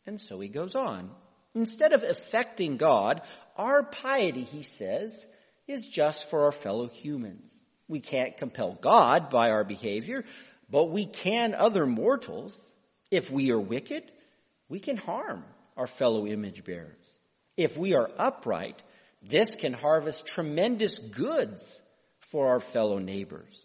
And 0.09 0.19
so 0.19 0.39
he 0.39 0.47
goes 0.47 0.73
on. 0.73 1.11
Instead 1.53 1.93
of 1.93 2.01
affecting 2.01 2.77
God, 2.77 3.21
our 3.55 3.83
piety, 3.83 4.41
he 4.41 4.63
says, 4.63 5.27
is 5.67 5.87
just 5.87 6.31
for 6.31 6.45
our 6.45 6.51
fellow 6.51 6.87
humans. 6.87 7.53
We 7.87 7.99
can't 7.99 8.35
compel 8.35 8.75
God 8.81 9.29
by 9.29 9.51
our 9.51 9.63
behavior, 9.63 10.25
but 10.67 10.89
we 10.89 11.05
can 11.05 11.53
other 11.53 11.85
mortals. 11.85 12.59
If 13.11 13.29
we 13.29 13.51
are 13.51 13.59
wicked, 13.59 14.01
we 14.67 14.79
can 14.79 14.97
harm 14.97 15.45
our 15.77 15.85
fellow 15.85 16.25
image 16.25 16.63
bearers. 16.63 17.19
If 17.55 17.77
we 17.77 17.93
are 17.93 18.09
upright, 18.17 18.81
this 19.21 19.53
can 19.53 19.73
harvest 19.73 20.25
tremendous 20.25 20.97
goods 20.97 21.83
for 22.31 22.47
our 22.47 22.59
fellow 22.59 22.97
neighbors. 22.97 23.63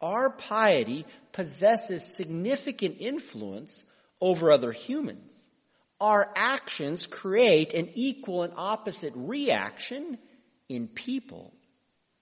Our 0.00 0.30
piety 0.30 1.04
possesses 1.32 2.14
significant 2.16 2.96
influence 3.00 3.84
over 4.18 4.50
other 4.50 4.72
humans. 4.72 5.34
Our 6.00 6.30
actions 6.36 7.06
create 7.06 7.74
an 7.74 7.90
equal 7.94 8.44
and 8.44 8.52
opposite 8.56 9.12
reaction 9.16 10.18
in 10.68 10.86
people. 10.86 11.52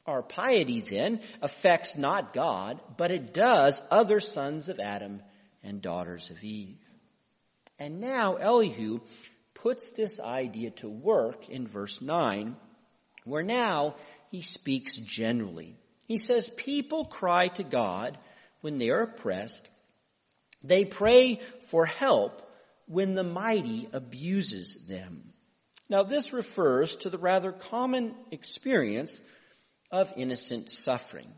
Our 0.07 0.23
piety 0.23 0.81
then 0.81 1.21
affects 1.43 1.97
not 1.97 2.33
God, 2.33 2.81
but 2.97 3.11
it 3.11 3.35
does 3.35 3.83
other 3.91 4.21
sons 4.21 4.69
of 4.69 4.79
Adam 4.79 5.21
and 5.63 5.83
daughters 5.83 6.31
of 6.31 6.43
Eve. 6.43 6.79
And 7.79 8.01
now 8.01 8.37
Elihu 8.37 9.01
puts 9.53 9.91
this 9.91 10.21
idea 10.21 10.71
to 10.71 10.89
work 10.89 11.49
in 11.49 11.67
verse 11.67 12.01
9, 12.01 12.57
where 13.25 13.43
now 13.43 13.97
he 14.31 14.43
speaks 14.43 14.95
generally. 14.95 15.75
He 16.07 16.19
says, 16.19 16.49
people 16.51 17.05
cry 17.05 17.49
to 17.49 17.65
God 17.65 18.17
when 18.61 18.79
they 18.79 18.91
are 18.91 19.03
oppressed. 19.03 19.69
They 20.63 20.85
pray 20.85 21.41
for 21.69 21.85
help 21.85 22.46
when 22.87 23.15
the 23.15 23.25
mighty 23.25 23.89
abuses 23.93 24.87
them. 24.89 25.33
Now 25.89 26.03
this 26.03 26.33
refers 26.33 26.97
to 26.97 27.11
the 27.11 27.19
rather 27.19 27.53
common 27.53 28.15
experience 28.31 29.21
of 29.91 30.13
innocent 30.17 30.69
suffering. 30.69 31.29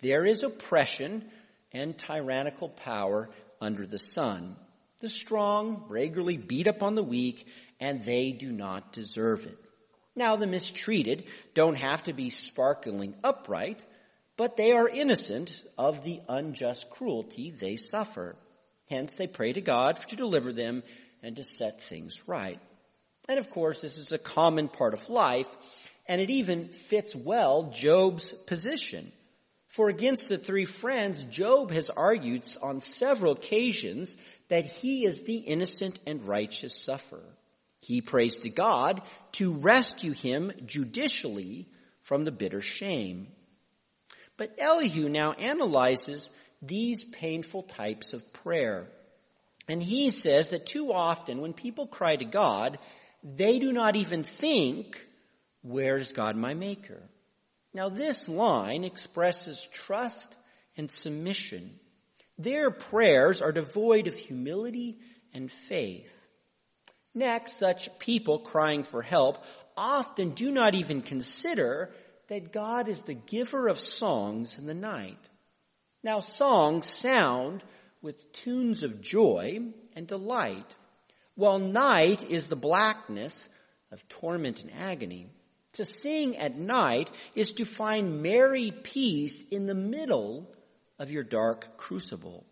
There 0.00 0.24
is 0.24 0.42
oppression 0.42 1.24
and 1.72 1.96
tyrannical 1.96 2.68
power 2.68 3.30
under 3.60 3.86
the 3.86 3.98
sun. 3.98 4.56
The 5.00 5.08
strong 5.08 5.84
regularly 5.88 6.36
beat 6.36 6.66
up 6.66 6.82
on 6.82 6.94
the 6.94 7.02
weak 7.02 7.46
and 7.80 8.04
they 8.04 8.32
do 8.32 8.50
not 8.50 8.92
deserve 8.92 9.46
it. 9.46 9.58
Now 10.16 10.36
the 10.36 10.46
mistreated 10.46 11.24
don't 11.54 11.76
have 11.76 12.04
to 12.04 12.12
be 12.12 12.30
sparkling 12.30 13.16
upright, 13.24 13.84
but 14.36 14.56
they 14.56 14.72
are 14.72 14.88
innocent 14.88 15.62
of 15.76 16.04
the 16.04 16.20
unjust 16.28 16.90
cruelty 16.90 17.50
they 17.50 17.76
suffer. 17.76 18.36
Hence 18.88 19.16
they 19.16 19.26
pray 19.26 19.52
to 19.52 19.60
God 19.60 19.96
to 20.08 20.16
deliver 20.16 20.52
them 20.52 20.82
and 21.22 21.36
to 21.36 21.44
set 21.44 21.80
things 21.80 22.22
right. 22.26 22.60
And 23.28 23.38
of 23.38 23.50
course, 23.50 23.80
this 23.80 23.96
is 23.96 24.12
a 24.12 24.18
common 24.18 24.68
part 24.68 24.92
of 24.92 25.08
life, 25.08 25.48
and 26.06 26.20
it 26.20 26.30
even 26.30 26.68
fits 26.68 27.14
well 27.14 27.70
Job's 27.74 28.32
position. 28.32 29.10
For 29.68 29.88
against 29.88 30.28
the 30.28 30.38
three 30.38 30.66
friends, 30.66 31.24
Job 31.24 31.70
has 31.72 31.90
argued 31.90 32.46
on 32.62 32.80
several 32.80 33.32
occasions 33.32 34.16
that 34.48 34.66
he 34.66 35.04
is 35.04 35.22
the 35.22 35.38
innocent 35.38 35.98
and 36.06 36.22
righteous 36.22 36.76
sufferer. 36.76 37.24
He 37.80 38.00
prays 38.00 38.36
to 38.36 38.50
God 38.50 39.02
to 39.32 39.52
rescue 39.52 40.12
him 40.12 40.52
judicially 40.64 41.66
from 42.02 42.24
the 42.24 42.32
bitter 42.32 42.60
shame. 42.60 43.28
But 44.36 44.54
Elihu 44.58 45.08
now 45.08 45.32
analyzes 45.32 46.30
these 46.66 47.04
painful 47.04 47.62
types 47.62 48.12
of 48.12 48.32
prayer. 48.32 48.88
And 49.68 49.82
he 49.82 50.10
says 50.10 50.50
that 50.50 50.66
too 50.66 50.92
often 50.92 51.40
when 51.40 51.52
people 51.52 51.86
cry 51.86 52.16
to 52.16 52.24
God, 52.24 52.78
they 53.22 53.58
do 53.58 53.72
not 53.72 53.96
even 53.96 54.22
think, 54.22 55.06
where's 55.62 56.12
God 56.12 56.36
my 56.36 56.54
maker? 56.54 57.02
Now 57.72 57.88
this 57.88 58.28
line 58.28 58.84
expresses 58.84 59.66
trust 59.72 60.36
and 60.76 60.90
submission. 60.90 61.78
Their 62.38 62.70
prayers 62.70 63.40
are 63.40 63.52
devoid 63.52 64.06
of 64.06 64.14
humility 64.14 64.98
and 65.32 65.50
faith. 65.50 66.12
Next, 67.14 67.58
such 67.58 67.96
people 67.98 68.40
crying 68.40 68.82
for 68.82 69.02
help 69.02 69.44
often 69.76 70.30
do 70.30 70.50
not 70.50 70.74
even 70.74 71.00
consider 71.00 71.92
that 72.28 72.52
God 72.52 72.88
is 72.88 73.00
the 73.02 73.14
giver 73.14 73.68
of 73.68 73.78
songs 73.78 74.58
in 74.58 74.66
the 74.66 74.74
night. 74.74 75.18
Now 76.04 76.20
songs 76.20 76.86
sound 76.86 77.64
with 78.02 78.30
tunes 78.34 78.82
of 78.82 79.00
joy 79.00 79.60
and 79.96 80.06
delight, 80.06 80.66
while 81.34 81.58
night 81.58 82.30
is 82.30 82.46
the 82.46 82.56
blackness 82.56 83.48
of 83.90 84.06
torment 84.08 84.62
and 84.62 84.70
agony. 84.78 85.28
To 85.72 85.84
sing 85.86 86.36
at 86.36 86.58
night 86.58 87.10
is 87.34 87.52
to 87.52 87.64
find 87.64 88.22
merry 88.22 88.70
peace 88.70 89.42
in 89.50 89.64
the 89.64 89.74
middle 89.74 90.46
of 90.98 91.10
your 91.10 91.22
dark 91.22 91.78
crucible. 91.78 92.44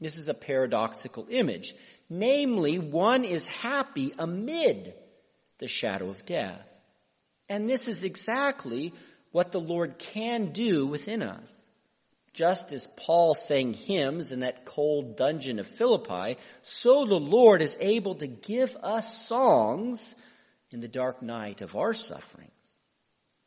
This 0.00 0.16
is 0.16 0.28
a 0.28 0.34
paradoxical 0.34 1.26
image. 1.28 1.74
Namely, 2.08 2.78
one 2.78 3.24
is 3.24 3.46
happy 3.48 4.14
amid 4.16 4.94
the 5.58 5.66
shadow 5.66 6.08
of 6.08 6.24
death. 6.24 6.66
And 7.48 7.68
this 7.68 7.88
is 7.88 8.04
exactly 8.04 8.94
what 9.32 9.50
the 9.50 9.60
Lord 9.60 9.98
can 9.98 10.52
do 10.52 10.86
within 10.86 11.22
us. 11.22 11.61
Just 12.32 12.72
as 12.72 12.88
Paul 12.96 13.34
sang 13.34 13.74
hymns 13.74 14.30
in 14.30 14.40
that 14.40 14.64
cold 14.64 15.16
dungeon 15.16 15.58
of 15.58 15.66
Philippi, 15.66 16.38
so 16.62 17.04
the 17.04 17.20
Lord 17.20 17.60
is 17.60 17.76
able 17.78 18.14
to 18.16 18.26
give 18.26 18.74
us 18.82 19.26
songs 19.26 20.14
in 20.70 20.80
the 20.80 20.88
dark 20.88 21.22
night 21.22 21.60
of 21.60 21.76
our 21.76 21.92
sufferings. 21.92 22.50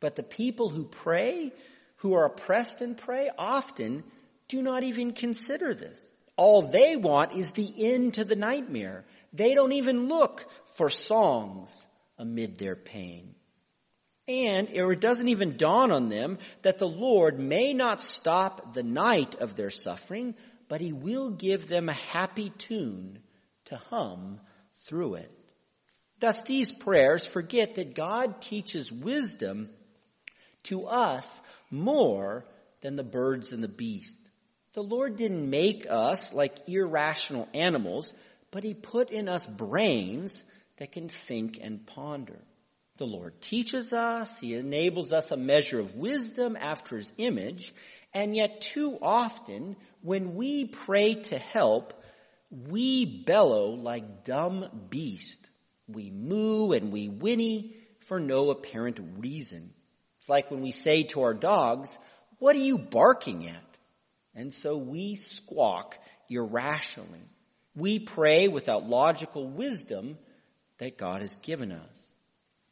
But 0.00 0.14
the 0.14 0.22
people 0.22 0.68
who 0.68 0.84
pray, 0.84 1.52
who 1.96 2.14
are 2.14 2.26
oppressed 2.26 2.80
and 2.80 2.96
pray, 2.96 3.30
often 3.36 4.04
do 4.48 4.62
not 4.62 4.84
even 4.84 5.12
consider 5.12 5.74
this. 5.74 6.10
All 6.36 6.62
they 6.62 6.96
want 6.96 7.32
is 7.32 7.52
the 7.52 7.72
end 7.92 8.14
to 8.14 8.24
the 8.24 8.36
nightmare. 8.36 9.04
They 9.32 9.54
don't 9.54 9.72
even 9.72 10.08
look 10.08 10.46
for 10.76 10.88
songs 10.88 11.86
amid 12.18 12.58
their 12.58 12.76
pain. 12.76 13.35
And 14.28 14.68
it 14.70 15.00
doesn't 15.00 15.28
even 15.28 15.56
dawn 15.56 15.92
on 15.92 16.08
them 16.08 16.38
that 16.62 16.78
the 16.78 16.88
Lord 16.88 17.38
may 17.38 17.72
not 17.72 18.00
stop 18.00 18.74
the 18.74 18.82
night 18.82 19.36
of 19.36 19.54
their 19.54 19.70
suffering, 19.70 20.34
but 20.68 20.80
He 20.80 20.92
will 20.92 21.30
give 21.30 21.68
them 21.68 21.88
a 21.88 21.94
happy 21.94 22.50
tune 22.50 23.20
to 23.66 23.76
hum 23.76 24.40
through 24.82 25.14
it. 25.14 25.30
Thus 26.18 26.40
these 26.42 26.72
prayers 26.72 27.24
forget 27.24 27.76
that 27.76 27.94
God 27.94 28.40
teaches 28.40 28.90
wisdom 28.90 29.68
to 30.64 30.86
us 30.86 31.40
more 31.70 32.46
than 32.80 32.96
the 32.96 33.04
birds 33.04 33.52
and 33.52 33.62
the 33.62 33.68
beasts. 33.68 34.18
The 34.72 34.82
Lord 34.82 35.16
didn't 35.16 35.48
make 35.48 35.86
us 35.88 36.32
like 36.32 36.68
irrational 36.68 37.48
animals, 37.54 38.12
but 38.50 38.64
He 38.64 38.74
put 38.74 39.10
in 39.10 39.28
us 39.28 39.46
brains 39.46 40.42
that 40.78 40.92
can 40.92 41.08
think 41.08 41.58
and 41.62 41.86
ponder. 41.86 42.40
The 42.98 43.06
Lord 43.06 43.40
teaches 43.42 43.92
us, 43.92 44.40
He 44.40 44.54
enables 44.54 45.12
us 45.12 45.30
a 45.30 45.36
measure 45.36 45.78
of 45.78 45.94
wisdom 45.94 46.56
after 46.58 46.96
His 46.96 47.12
image, 47.18 47.74
and 48.14 48.34
yet 48.34 48.62
too 48.62 48.98
often, 49.02 49.76
when 50.00 50.34
we 50.34 50.64
pray 50.64 51.14
to 51.14 51.38
help, 51.38 51.92
we 52.50 53.04
bellow 53.04 53.70
like 53.70 54.24
dumb 54.24 54.86
beasts. 54.88 55.46
We 55.88 56.10
moo 56.10 56.72
and 56.72 56.90
we 56.90 57.06
whinny 57.06 57.76
for 58.00 58.18
no 58.18 58.50
apparent 58.50 59.00
reason. 59.18 59.72
It's 60.18 60.28
like 60.28 60.50
when 60.50 60.62
we 60.62 60.70
say 60.70 61.04
to 61.04 61.22
our 61.22 61.34
dogs, 61.34 61.96
what 62.38 62.56
are 62.56 62.60
you 62.60 62.78
barking 62.78 63.46
at? 63.46 63.62
And 64.34 64.52
so 64.52 64.76
we 64.76 65.16
squawk 65.16 65.98
irrationally. 66.28 67.28
We 67.74 67.98
pray 67.98 68.48
without 68.48 68.88
logical 68.88 69.46
wisdom 69.46 70.18
that 70.78 70.98
God 70.98 71.20
has 71.20 71.36
given 71.36 71.72
us. 71.72 72.05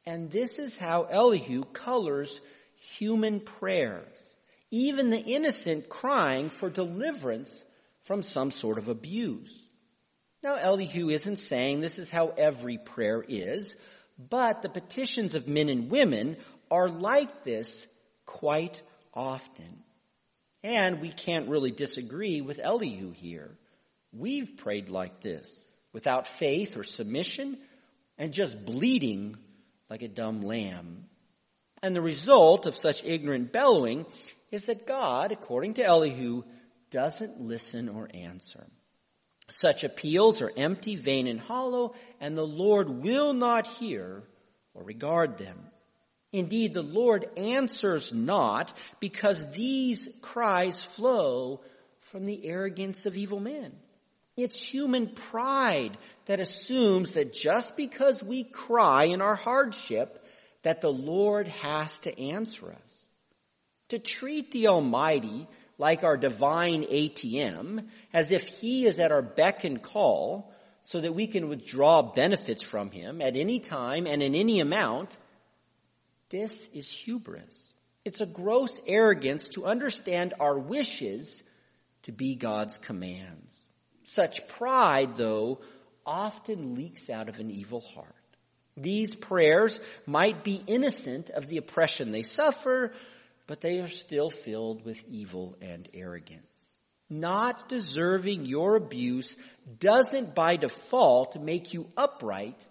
And 0.06 0.30
this 0.30 0.58
is 0.58 0.76
how 0.76 1.04
Elihu 1.04 1.64
colors 1.64 2.40
human 2.98 3.40
prayers. 3.40 4.06
Even 4.70 5.10
the 5.10 5.20
innocent 5.20 5.88
crying 5.88 6.50
for 6.50 6.68
deliverance 6.68 7.64
from 8.02 8.22
some 8.22 8.50
sort 8.50 8.78
of 8.78 8.88
abuse. 8.88 9.68
Now 10.42 10.56
Elihu 10.56 11.08
isn't 11.08 11.38
saying 11.38 11.80
this 11.80 11.98
is 11.98 12.10
how 12.10 12.34
every 12.36 12.76
prayer 12.76 13.24
is, 13.26 13.74
but 14.18 14.62
the 14.62 14.68
petitions 14.68 15.34
of 15.34 15.48
men 15.48 15.68
and 15.68 15.90
women 15.90 16.36
are 16.70 16.88
like 16.88 17.44
this 17.44 17.86
quite 18.26 18.82
often. 19.14 19.82
And 20.62 21.00
we 21.00 21.08
can't 21.08 21.48
really 21.48 21.70
disagree 21.70 22.40
with 22.40 22.58
Elihu 22.58 23.12
here. 23.12 23.56
We've 24.12 24.56
prayed 24.56 24.88
like 24.88 25.20
this, 25.20 25.72
without 25.92 26.26
faith 26.26 26.76
or 26.76 26.84
submission, 26.84 27.58
and 28.18 28.32
just 28.32 28.64
bleeding 28.64 29.36
like 29.94 30.02
a 30.02 30.08
dumb 30.08 30.42
lamb. 30.42 31.04
And 31.80 31.94
the 31.94 32.00
result 32.00 32.66
of 32.66 32.76
such 32.76 33.04
ignorant 33.04 33.52
bellowing 33.52 34.06
is 34.50 34.66
that 34.66 34.88
God, 34.88 35.30
according 35.30 35.74
to 35.74 35.84
Elihu, 35.84 36.42
doesn't 36.90 37.40
listen 37.40 37.88
or 37.88 38.08
answer. 38.12 38.66
Such 39.46 39.84
appeals 39.84 40.42
are 40.42 40.50
empty, 40.56 40.96
vain, 40.96 41.28
and 41.28 41.38
hollow, 41.38 41.94
and 42.20 42.36
the 42.36 42.44
Lord 42.44 42.88
will 42.88 43.34
not 43.34 43.68
hear 43.68 44.24
or 44.74 44.82
regard 44.82 45.38
them. 45.38 45.60
Indeed, 46.32 46.74
the 46.74 46.82
Lord 46.82 47.28
answers 47.36 48.12
not 48.12 48.72
because 48.98 49.48
these 49.52 50.08
cries 50.20 50.82
flow 50.82 51.60
from 52.00 52.24
the 52.24 52.46
arrogance 52.46 53.06
of 53.06 53.16
evil 53.16 53.38
men. 53.38 53.70
It's 54.36 54.60
human 54.60 55.08
pride 55.08 55.96
that 56.26 56.40
assumes 56.40 57.12
that 57.12 57.32
just 57.32 57.76
because 57.76 58.22
we 58.22 58.42
cry 58.42 59.04
in 59.04 59.22
our 59.22 59.36
hardship, 59.36 60.24
that 60.62 60.80
the 60.80 60.92
Lord 60.92 61.46
has 61.48 61.96
to 61.98 62.18
answer 62.18 62.72
us. 62.72 63.06
To 63.90 63.98
treat 63.98 64.50
the 64.50 64.68
Almighty 64.68 65.46
like 65.78 66.02
our 66.02 66.16
divine 66.16 66.84
ATM, 66.84 67.86
as 68.12 68.32
if 68.32 68.42
He 68.42 68.86
is 68.86 68.98
at 68.98 69.12
our 69.12 69.22
beck 69.22 69.64
and 69.64 69.80
call, 69.80 70.52
so 70.82 71.00
that 71.00 71.14
we 71.14 71.26
can 71.26 71.48
withdraw 71.48 72.02
benefits 72.02 72.62
from 72.62 72.90
Him 72.90 73.20
at 73.20 73.36
any 73.36 73.60
time 73.60 74.06
and 74.06 74.22
in 74.22 74.34
any 74.34 74.60
amount, 74.60 75.16
this 76.30 76.68
is 76.72 76.90
hubris. 76.90 77.72
It's 78.04 78.20
a 78.20 78.26
gross 78.26 78.80
arrogance 78.86 79.48
to 79.50 79.64
understand 79.64 80.34
our 80.40 80.58
wishes 80.58 81.42
to 82.02 82.12
be 82.12 82.34
God's 82.34 82.76
commands. 82.78 83.63
Such 84.04 84.46
pride, 84.46 85.16
though, 85.16 85.60
often 86.06 86.74
leaks 86.74 87.10
out 87.10 87.28
of 87.28 87.40
an 87.40 87.50
evil 87.50 87.80
heart. 87.80 88.14
These 88.76 89.14
prayers 89.14 89.80
might 90.06 90.44
be 90.44 90.62
innocent 90.66 91.30
of 91.30 91.46
the 91.46 91.58
oppression 91.58 92.12
they 92.12 92.22
suffer, 92.22 92.92
but 93.46 93.60
they 93.60 93.80
are 93.80 93.88
still 93.88 94.30
filled 94.30 94.84
with 94.84 95.02
evil 95.08 95.56
and 95.60 95.88
arrogance. 95.94 96.42
Not 97.08 97.68
deserving 97.68 98.46
your 98.46 98.76
abuse 98.76 99.36
doesn't 99.78 100.34
by 100.34 100.56
default 100.56 101.40
make 101.40 101.72
you 101.72 101.90
upright 101.96 102.66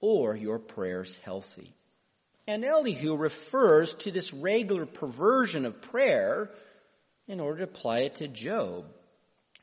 or 0.00 0.36
your 0.36 0.58
prayers 0.58 1.18
healthy. 1.24 1.74
And 2.46 2.64
Elihu 2.64 3.16
refers 3.16 3.94
to 3.96 4.10
this 4.10 4.32
regular 4.32 4.86
perversion 4.86 5.64
of 5.64 5.82
prayer 5.82 6.50
in 7.26 7.40
order 7.40 7.58
to 7.58 7.64
apply 7.64 8.00
it 8.00 8.16
to 8.16 8.28
Job. 8.28 8.86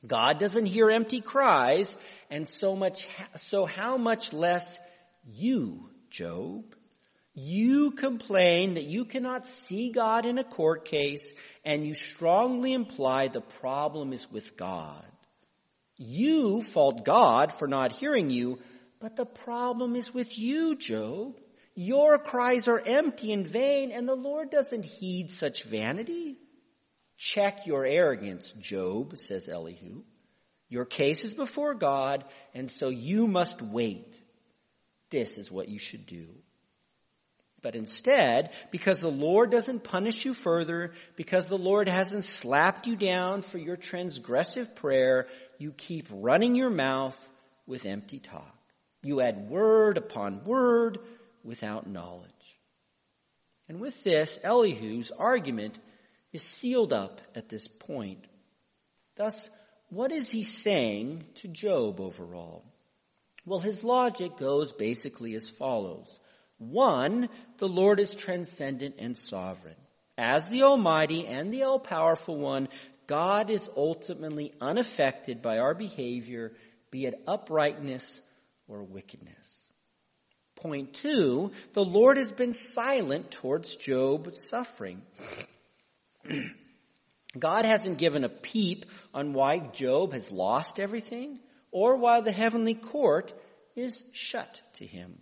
God 0.07 0.39
doesn't 0.39 0.65
hear 0.65 0.89
empty 0.89 1.21
cries, 1.21 1.97
and 2.29 2.47
so 2.47 2.75
much, 2.75 3.07
so 3.35 3.65
how 3.65 3.97
much 3.97 4.33
less 4.33 4.79
you, 5.25 5.89
Job? 6.09 6.63
You 7.33 7.91
complain 7.91 8.75
that 8.75 8.85
you 8.85 9.05
cannot 9.05 9.45
see 9.45 9.91
God 9.91 10.25
in 10.25 10.39
a 10.39 10.43
court 10.43 10.85
case, 10.85 11.33
and 11.63 11.85
you 11.85 11.93
strongly 11.93 12.73
imply 12.73 13.27
the 13.27 13.41
problem 13.41 14.11
is 14.11 14.31
with 14.31 14.57
God. 14.57 15.05
You 15.97 16.61
fault 16.61 17.05
God 17.05 17.53
for 17.53 17.67
not 17.67 17.91
hearing 17.91 18.29
you, 18.29 18.59
but 18.99 19.15
the 19.15 19.25
problem 19.25 19.95
is 19.95 20.13
with 20.13 20.37
you, 20.39 20.75
Job. 20.75 21.39
Your 21.75 22.17
cries 22.17 22.67
are 22.67 22.79
empty 22.79 23.31
and 23.31 23.47
vain, 23.47 23.91
and 23.91 24.07
the 24.07 24.15
Lord 24.15 24.49
doesn't 24.49 24.85
heed 24.85 25.29
such 25.29 25.63
vanity. 25.63 26.37
Check 27.17 27.65
your 27.65 27.85
arrogance, 27.85 28.53
Job, 28.59 29.17
says 29.17 29.49
Elihu. 29.49 30.03
Your 30.69 30.85
case 30.85 31.23
is 31.23 31.33
before 31.33 31.73
God, 31.73 32.25
and 32.53 32.69
so 32.69 32.89
you 32.89 33.27
must 33.27 33.61
wait. 33.61 34.13
This 35.09 35.37
is 35.37 35.51
what 35.51 35.69
you 35.69 35.79
should 35.79 36.05
do. 36.05 36.27
But 37.61 37.75
instead, 37.75 38.51
because 38.69 38.99
the 38.99 39.09
Lord 39.09 39.49
doesn't 39.49 39.83
punish 39.83 40.25
you 40.25 40.33
further, 40.33 40.91
because 41.15 41.47
the 41.47 41.57
Lord 41.57 41.89
hasn't 41.89 42.23
slapped 42.23 42.85
you 42.85 42.95
down 42.95 43.41
for 43.41 43.57
your 43.57 43.77
transgressive 43.77 44.75
prayer, 44.75 45.27
you 45.57 45.71
keep 45.71 46.07
running 46.11 46.55
your 46.55 46.69
mouth 46.69 47.17
with 47.65 47.85
empty 47.85 48.19
talk. 48.19 48.55
You 49.01 49.21
add 49.21 49.49
word 49.49 49.97
upon 49.97 50.43
word 50.43 50.99
without 51.43 51.87
knowledge. 51.87 52.31
And 53.67 53.79
with 53.79 54.03
this, 54.03 54.39
Elihu's 54.43 55.11
argument 55.11 55.79
is 56.33 56.43
sealed 56.43 56.93
up 56.93 57.21
at 57.35 57.49
this 57.49 57.67
point. 57.67 58.25
Thus, 59.15 59.49
what 59.89 60.11
is 60.11 60.29
he 60.29 60.43
saying 60.43 61.23
to 61.35 61.47
Job 61.47 61.99
overall? 61.99 62.63
Well, 63.45 63.59
his 63.59 63.83
logic 63.83 64.37
goes 64.37 64.73
basically 64.73 65.33
as 65.35 65.49
follows. 65.49 66.19
One, 66.57 67.29
the 67.59 67.69
Lord 67.69 67.99
is 67.99 68.13
transcendent 68.13 68.95
and 68.99 69.17
sovereign. 69.17 69.75
As 70.17 70.49
the 70.49 70.63
Almighty 70.63 71.25
and 71.25 71.53
the 71.53 71.63
All-Powerful 71.63 72.37
One, 72.37 72.67
God 73.05 73.49
is 73.49 73.69
ultimately 73.77 74.51
unaffected 74.59 75.41
by 75.41 75.59
our 75.59 75.73
behavior, 75.73 76.53
be 76.91 77.05
it 77.05 77.21
uprightness 77.25 78.19
or 78.67 78.83
wickedness. 78.83 79.67
Point 80.55 80.93
two, 80.93 81.51
the 81.73 81.85
Lord 81.85 82.17
has 82.17 82.31
been 82.31 82.53
silent 82.53 83.31
towards 83.31 83.75
Job's 83.75 84.49
suffering. 84.49 85.03
God 87.39 87.65
hasn't 87.65 87.97
given 87.97 88.23
a 88.23 88.29
peep 88.29 88.85
on 89.13 89.33
why 89.33 89.59
Job 89.59 90.13
has 90.13 90.31
lost 90.31 90.79
everything 90.79 91.39
or 91.71 91.97
why 91.97 92.21
the 92.21 92.31
heavenly 92.31 92.73
court 92.73 93.33
is 93.75 94.05
shut 94.13 94.61
to 94.73 94.85
him. 94.85 95.19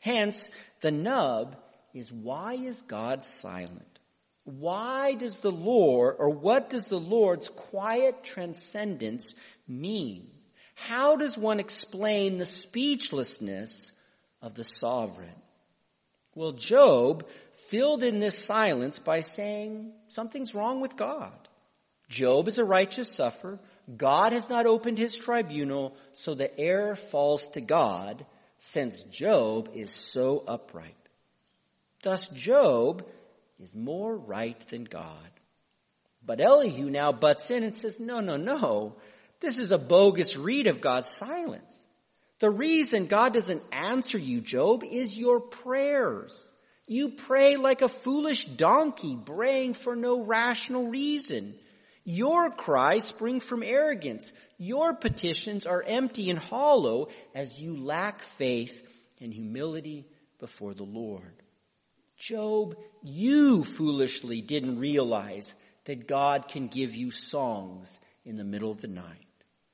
Hence, 0.00 0.48
the 0.80 0.90
nub 0.90 1.56
is 1.94 2.12
why 2.12 2.54
is 2.54 2.80
God 2.82 3.24
silent? 3.24 3.98
Why 4.44 5.14
does 5.14 5.40
the 5.40 5.52
Lord, 5.52 6.16
or 6.18 6.30
what 6.30 6.70
does 6.70 6.86
the 6.86 7.00
Lord's 7.00 7.48
quiet 7.48 8.24
transcendence 8.24 9.34
mean? 9.66 10.30
How 10.74 11.16
does 11.16 11.36
one 11.36 11.60
explain 11.60 12.38
the 12.38 12.46
speechlessness 12.46 13.92
of 14.40 14.54
the 14.54 14.64
sovereign? 14.64 15.34
Well, 16.34 16.52
Job 16.52 17.26
filled 17.52 18.02
in 18.02 18.20
this 18.20 18.38
silence 18.38 18.98
by 18.98 19.22
saying 19.22 19.92
something's 20.08 20.54
wrong 20.54 20.80
with 20.80 20.96
God. 20.96 21.36
Job 22.08 22.48
is 22.48 22.58
a 22.58 22.64
righteous 22.64 23.12
sufferer. 23.12 23.58
God 23.96 24.32
has 24.32 24.48
not 24.48 24.66
opened 24.66 24.98
his 24.98 25.16
tribunal, 25.16 25.96
so 26.12 26.34
the 26.34 26.58
error 26.58 26.94
falls 26.94 27.48
to 27.48 27.60
God 27.60 28.24
since 28.58 29.02
Job 29.04 29.70
is 29.74 29.90
so 29.90 30.44
upright. 30.46 30.94
Thus 32.02 32.26
Job 32.28 33.06
is 33.60 33.74
more 33.74 34.16
right 34.16 34.58
than 34.68 34.84
God. 34.84 35.30
But 36.24 36.40
Elihu 36.40 36.90
now 36.90 37.12
butts 37.12 37.50
in 37.50 37.62
and 37.62 37.74
says, 37.74 37.98
no, 37.98 38.20
no, 38.20 38.36
no. 38.36 38.96
This 39.40 39.58
is 39.58 39.70
a 39.70 39.78
bogus 39.78 40.36
read 40.36 40.66
of 40.66 40.80
God's 40.80 41.08
silence. 41.08 41.77
The 42.40 42.50
reason 42.50 43.06
God 43.06 43.34
doesn't 43.34 43.62
answer 43.72 44.18
you, 44.18 44.40
Job, 44.40 44.84
is 44.84 45.18
your 45.18 45.40
prayers. 45.40 46.32
You 46.86 47.10
pray 47.10 47.56
like 47.56 47.82
a 47.82 47.88
foolish 47.88 48.44
donkey, 48.44 49.16
braying 49.16 49.74
for 49.74 49.96
no 49.96 50.22
rational 50.22 50.86
reason. 50.86 51.54
Your 52.04 52.50
cries 52.50 53.04
spring 53.04 53.40
from 53.40 53.62
arrogance. 53.62 54.32
Your 54.56 54.94
petitions 54.94 55.66
are 55.66 55.82
empty 55.86 56.30
and 56.30 56.38
hollow 56.38 57.08
as 57.34 57.58
you 57.58 57.76
lack 57.76 58.22
faith 58.22 58.82
and 59.20 59.34
humility 59.34 60.06
before 60.38 60.74
the 60.74 60.84
Lord. 60.84 61.42
Job, 62.16 62.76
you 63.02 63.64
foolishly 63.64 64.40
didn't 64.40 64.78
realize 64.78 65.54
that 65.84 66.08
God 66.08 66.48
can 66.48 66.68
give 66.68 66.94
you 66.94 67.10
songs 67.10 67.98
in 68.24 68.36
the 68.36 68.44
middle 68.44 68.70
of 68.70 68.80
the 68.80 68.88
night. 68.88 69.26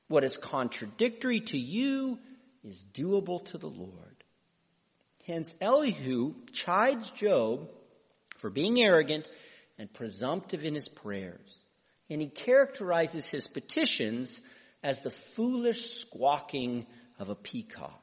What 0.07 0.23
is 0.23 0.37
contradictory 0.37 1.39
to 1.39 1.57
you 1.57 2.19
is 2.65 2.83
doable 2.93 3.45
to 3.45 3.57
the 3.57 3.69
Lord. 3.69 4.23
Hence, 5.25 5.55
Elihu 5.61 6.35
chides 6.51 7.11
Job 7.11 7.69
for 8.37 8.49
being 8.49 8.81
arrogant 8.81 9.25
and 9.77 9.91
presumptive 9.91 10.65
in 10.65 10.75
his 10.75 10.87
prayers. 10.87 11.59
And 12.09 12.21
he 12.21 12.27
characterizes 12.27 13.27
his 13.27 13.47
petitions 13.47 14.41
as 14.83 14.99
the 14.99 15.09
foolish 15.09 15.95
squawking 15.95 16.85
of 17.17 17.29
a 17.29 17.35
peacock. 17.35 18.01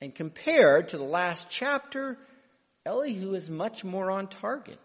And 0.00 0.14
compared 0.14 0.88
to 0.88 0.98
the 0.98 1.04
last 1.04 1.48
chapter, 1.50 2.18
Elihu 2.86 3.34
is 3.34 3.50
much 3.50 3.84
more 3.84 4.10
on 4.10 4.28
target. 4.28 4.80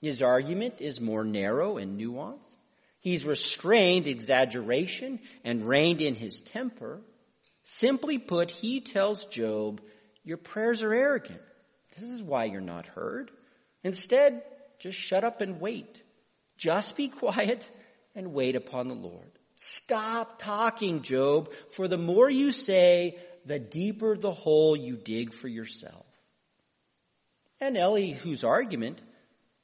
His 0.00 0.22
argument 0.22 0.76
is 0.80 1.00
more 1.00 1.24
narrow 1.24 1.76
and 1.76 2.00
nuanced. 2.00 2.56
He's 3.00 3.24
restrained 3.24 4.06
exaggeration 4.06 5.20
and 5.44 5.64
reined 5.64 6.00
in 6.00 6.14
his 6.14 6.40
temper. 6.40 7.00
Simply 7.68 8.18
put, 8.18 8.52
he 8.52 8.80
tells 8.80 9.26
Job, 9.26 9.80
your 10.24 10.36
prayers 10.36 10.84
are 10.84 10.94
arrogant. 10.94 11.40
This 11.96 12.08
is 12.08 12.22
why 12.22 12.44
you're 12.44 12.60
not 12.60 12.86
heard. 12.86 13.32
Instead, 13.82 14.42
just 14.78 14.96
shut 14.96 15.24
up 15.24 15.40
and 15.40 15.60
wait. 15.60 16.00
Just 16.56 16.96
be 16.96 17.08
quiet 17.22 17.68
and 18.14 18.32
wait 18.32 18.54
upon 18.54 18.86
the 18.86 18.94
Lord. 18.94 19.30
Stop 19.56 20.40
talking, 20.40 21.02
Job, 21.02 21.50
for 21.70 21.88
the 21.88 21.98
more 21.98 22.30
you 22.30 22.52
say, 22.52 23.18
the 23.44 23.58
deeper 23.58 24.16
the 24.16 24.32
hole 24.32 24.76
you 24.76 24.96
dig 24.96 25.32
for 25.32 25.48
yourself. 25.48 26.06
And 27.60 27.76
Elihu's 27.76 28.44
argument 28.44 29.02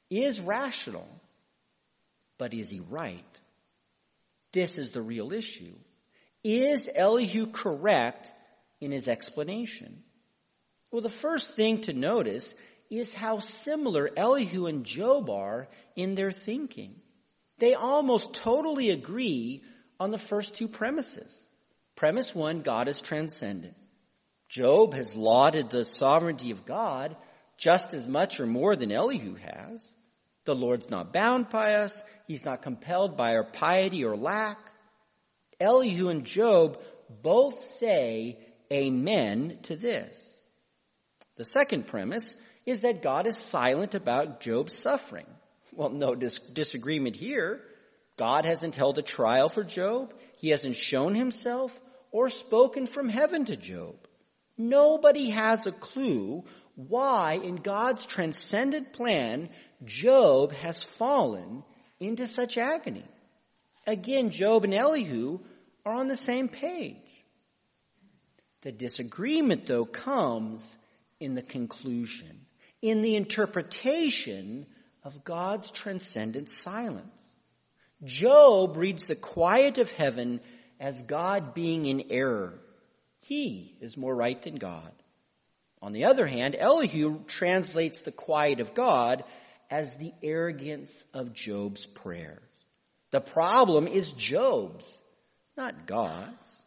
is 0.09 0.41
rational, 0.41 1.07
but 2.37 2.53
is 2.53 2.69
he 2.69 2.81
right? 2.81 3.39
This 4.51 4.77
is 4.77 4.91
the 4.91 5.01
real 5.01 5.31
issue. 5.31 5.73
Is 6.43 6.89
Elihu 6.93 7.47
correct 7.47 8.31
in 8.81 8.91
his 8.91 9.07
explanation? 9.07 10.03
Well, 10.91 11.01
the 11.01 11.09
first 11.09 11.55
thing 11.55 11.81
to 11.81 11.93
notice 11.93 12.53
is 12.89 13.13
how 13.13 13.39
similar 13.39 14.09
Elihu 14.15 14.67
and 14.67 14.85
Job 14.85 15.29
are 15.29 15.69
in 15.95 16.15
their 16.15 16.31
thinking. 16.31 16.95
They 17.57 17.73
almost 17.73 18.33
totally 18.33 18.89
agree 18.89 19.63
on 19.99 20.11
the 20.11 20.17
first 20.17 20.55
two 20.55 20.67
premises. 20.67 21.47
Premise 21.95 22.35
one, 22.35 22.61
God 22.61 22.87
is 22.87 23.01
transcendent. 23.01 23.75
Job 24.49 24.93
has 24.93 25.15
lauded 25.15 25.69
the 25.69 25.85
sovereignty 25.85 26.51
of 26.51 26.65
God 26.65 27.15
just 27.57 27.93
as 27.93 28.05
much 28.05 28.39
or 28.39 28.45
more 28.45 28.75
than 28.75 28.91
Elihu 28.91 29.35
has. 29.35 29.93
The 30.45 30.55
Lord's 30.55 30.89
not 30.89 31.13
bound 31.13 31.49
by 31.49 31.75
us. 31.75 32.03
He's 32.27 32.43
not 32.43 32.61
compelled 32.61 33.15
by 33.15 33.35
our 33.35 33.45
piety 33.45 34.03
or 34.03 34.17
lack. 34.17 34.57
Elihu 35.63 36.09
and 36.09 36.25
Job 36.25 36.79
both 37.21 37.59
say 37.61 38.37
amen 38.71 39.59
to 39.63 39.75
this. 39.75 40.39
The 41.37 41.45
second 41.45 41.87
premise 41.87 42.33
is 42.65 42.81
that 42.81 43.01
God 43.01 43.27
is 43.27 43.37
silent 43.37 43.95
about 43.95 44.39
Job's 44.39 44.77
suffering. 44.77 45.25
Well, 45.73 45.89
no 45.89 46.15
dis- 46.15 46.39
disagreement 46.39 47.15
here. 47.15 47.61
God 48.17 48.45
hasn't 48.45 48.75
held 48.75 48.99
a 48.99 49.01
trial 49.01 49.49
for 49.49 49.63
Job. 49.63 50.13
He 50.37 50.49
hasn't 50.49 50.75
shown 50.75 51.15
himself 51.15 51.79
or 52.11 52.29
spoken 52.29 52.85
from 52.85 53.09
heaven 53.09 53.45
to 53.45 53.57
Job. 53.57 53.95
Nobody 54.57 55.31
has 55.31 55.65
a 55.65 55.71
clue 55.71 56.43
why 56.75 57.39
in 57.43 57.55
God's 57.55 58.05
transcendent 58.05 58.93
plan 58.93 59.49
Job 59.83 60.51
has 60.53 60.83
fallen 60.83 61.63
into 61.99 62.27
such 62.31 62.57
agony. 62.57 63.05
Again, 63.87 64.29
Job 64.29 64.63
and 64.63 64.73
Elihu 64.73 65.39
are 65.85 65.93
on 65.93 66.07
the 66.07 66.15
same 66.15 66.47
page. 66.47 66.97
The 68.61 68.71
disagreement, 68.71 69.65
though, 69.65 69.85
comes 69.85 70.77
in 71.19 71.35
the 71.35 71.41
conclusion, 71.41 72.45
in 72.81 73.01
the 73.01 73.15
interpretation 73.15 74.65
of 75.03 75.23
God's 75.23 75.71
transcendent 75.71 76.49
silence. 76.49 77.33
Job 78.03 78.77
reads 78.77 79.07
the 79.07 79.15
quiet 79.15 79.77
of 79.77 79.89
heaven 79.91 80.41
as 80.79 81.01
God 81.01 81.53
being 81.53 81.85
in 81.85 82.05
error. 82.09 82.59
He 83.21 83.77
is 83.79 83.97
more 83.97 84.15
right 84.15 84.41
than 84.41 84.55
God. 84.55 84.91
On 85.81 85.91
the 85.91 86.05
other 86.05 86.25
hand, 86.25 86.55
Elihu 86.57 87.23
translates 87.25 88.01
the 88.01 88.11
quiet 88.11 88.59
of 88.61 88.73
God 88.73 89.23
as 89.69 89.95
the 89.97 90.13
arrogance 90.21 91.03
of 91.13 91.33
Job's 91.33 91.85
prayers. 91.85 92.39
The 93.11 93.21
problem 93.21 93.87
is 93.87 94.11
Job's 94.11 94.85
not 95.55 95.85
God's. 95.85 96.63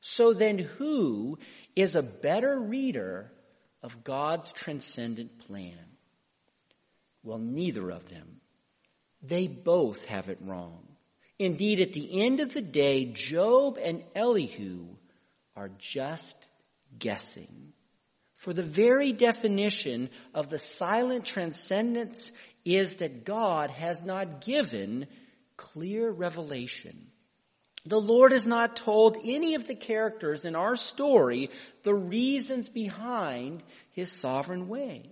So 0.00 0.32
then 0.32 0.58
who 0.58 1.38
is 1.76 1.94
a 1.94 2.02
better 2.02 2.58
reader 2.60 3.30
of 3.82 4.02
God's 4.02 4.52
transcendent 4.52 5.38
plan? 5.46 5.78
Well, 7.22 7.38
neither 7.38 7.90
of 7.90 8.08
them. 8.08 8.40
They 9.22 9.46
both 9.46 10.06
have 10.06 10.28
it 10.28 10.38
wrong. 10.40 10.88
Indeed, 11.38 11.80
at 11.80 11.92
the 11.92 12.22
end 12.22 12.40
of 12.40 12.52
the 12.52 12.62
day, 12.62 13.04
Job 13.04 13.78
and 13.80 14.02
Elihu 14.14 14.96
are 15.54 15.70
just 15.78 16.36
guessing. 16.98 17.72
For 18.34 18.52
the 18.52 18.64
very 18.64 19.12
definition 19.12 20.10
of 20.34 20.50
the 20.50 20.58
silent 20.58 21.24
transcendence 21.24 22.32
is 22.64 22.96
that 22.96 23.24
God 23.24 23.70
has 23.70 24.02
not 24.02 24.40
given 24.40 25.06
clear 25.56 26.10
revelation. 26.10 27.11
The 27.84 28.00
Lord 28.00 28.32
has 28.32 28.46
not 28.46 28.76
told 28.76 29.16
any 29.24 29.56
of 29.56 29.66
the 29.66 29.74
characters 29.74 30.44
in 30.44 30.54
our 30.54 30.76
story 30.76 31.50
the 31.82 31.94
reasons 31.94 32.68
behind 32.68 33.62
his 33.90 34.12
sovereign 34.12 34.68
ways. 34.68 35.06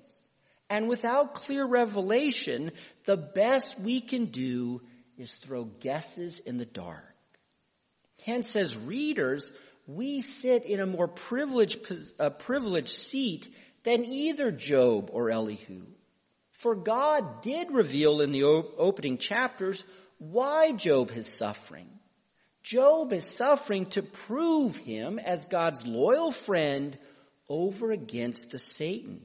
And 0.69 0.89
without 0.89 1.35
clear 1.35 1.65
revelation, 1.65 2.71
the 3.05 3.17
best 3.17 3.79
we 3.81 4.01
can 4.01 4.27
do 4.27 4.83
is 5.19 5.33
throw 5.33 5.65
guesses 5.65 6.39
in 6.39 6.59
the 6.59 6.65
dark. 6.65 7.05
Hence, 8.25 8.55
as 8.55 8.77
readers, 8.77 9.51
we 9.89 10.21
sit 10.21 10.65
in 10.65 10.79
a 10.79 10.87
more 10.87 11.09
privileged, 11.09 12.15
a 12.21 12.31
privileged 12.31 12.91
seat 12.91 13.53
than 13.83 14.05
either 14.05 14.53
Job 14.53 15.11
or 15.13 15.31
Elihu. 15.31 15.87
For 16.53 16.77
God 16.77 17.43
did 17.43 17.73
reveal 17.73 18.21
in 18.21 18.31
the 18.31 18.45
opening 18.45 19.19
chapters 19.19 19.85
why 20.19 20.73
Job 20.73 21.11
is 21.11 21.27
suffering. 21.27 21.89
Job 22.63 23.13
is 23.13 23.25
suffering 23.25 23.87
to 23.87 24.03
prove 24.03 24.77
him 24.77 25.19
as 25.19 25.47
God's 25.47 25.87
loyal 25.87 26.33
friend 26.33 26.99
over 27.49 27.91
against 27.91 28.51
the 28.51 28.59
Satan. 28.59 29.21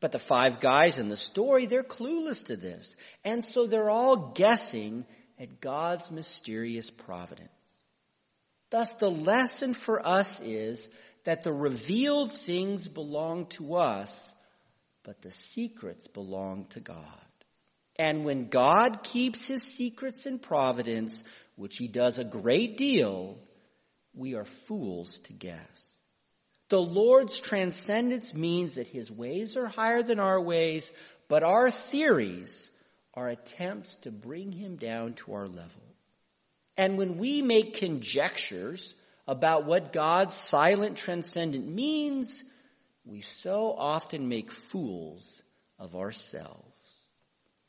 But 0.00 0.12
the 0.12 0.18
five 0.18 0.60
guys 0.60 0.98
in 0.98 1.08
the 1.08 1.16
story, 1.16 1.66
they're 1.66 1.84
clueless 1.84 2.46
to 2.46 2.56
this. 2.56 2.96
And 3.24 3.44
so 3.44 3.66
they're 3.66 3.90
all 3.90 4.32
guessing 4.34 5.04
at 5.38 5.60
God's 5.60 6.10
mysterious 6.10 6.90
providence. 6.90 7.50
Thus 8.70 8.92
the 8.94 9.10
lesson 9.10 9.74
for 9.74 10.04
us 10.04 10.40
is 10.40 10.88
that 11.24 11.44
the 11.44 11.52
revealed 11.52 12.32
things 12.32 12.88
belong 12.88 13.46
to 13.46 13.76
us, 13.76 14.34
but 15.04 15.20
the 15.22 15.30
secrets 15.30 16.06
belong 16.06 16.66
to 16.70 16.80
God. 16.80 17.06
And 17.96 18.24
when 18.24 18.48
God 18.48 19.02
keeps 19.02 19.44
his 19.44 19.62
secrets 19.62 20.26
in 20.26 20.38
providence, 20.38 21.22
which 21.56 21.76
he 21.78 21.88
does 21.88 22.18
a 22.18 22.24
great 22.24 22.76
deal, 22.76 23.38
we 24.14 24.34
are 24.34 24.44
fools 24.44 25.18
to 25.18 25.32
guess. 25.32 26.00
The 26.68 26.80
Lord's 26.80 27.38
transcendence 27.38 28.32
means 28.32 28.76
that 28.76 28.88
his 28.88 29.10
ways 29.10 29.56
are 29.56 29.66
higher 29.66 30.02
than 30.02 30.18
our 30.18 30.40
ways, 30.40 30.92
but 31.28 31.42
our 31.42 31.70
theories 31.70 32.70
are 33.14 33.28
attempts 33.28 33.94
to 33.96 34.10
bring 34.10 34.52
him 34.52 34.76
down 34.76 35.14
to 35.14 35.34
our 35.34 35.46
level. 35.46 35.82
And 36.76 36.96
when 36.96 37.18
we 37.18 37.42
make 37.42 37.74
conjectures 37.74 38.94
about 39.28 39.66
what 39.66 39.92
God's 39.92 40.34
silent 40.34 40.96
transcendent 40.96 41.66
means, 41.68 42.42
we 43.04 43.20
so 43.20 43.74
often 43.76 44.28
make 44.28 44.50
fools 44.50 45.42
of 45.78 45.94
ourselves. 45.94 46.64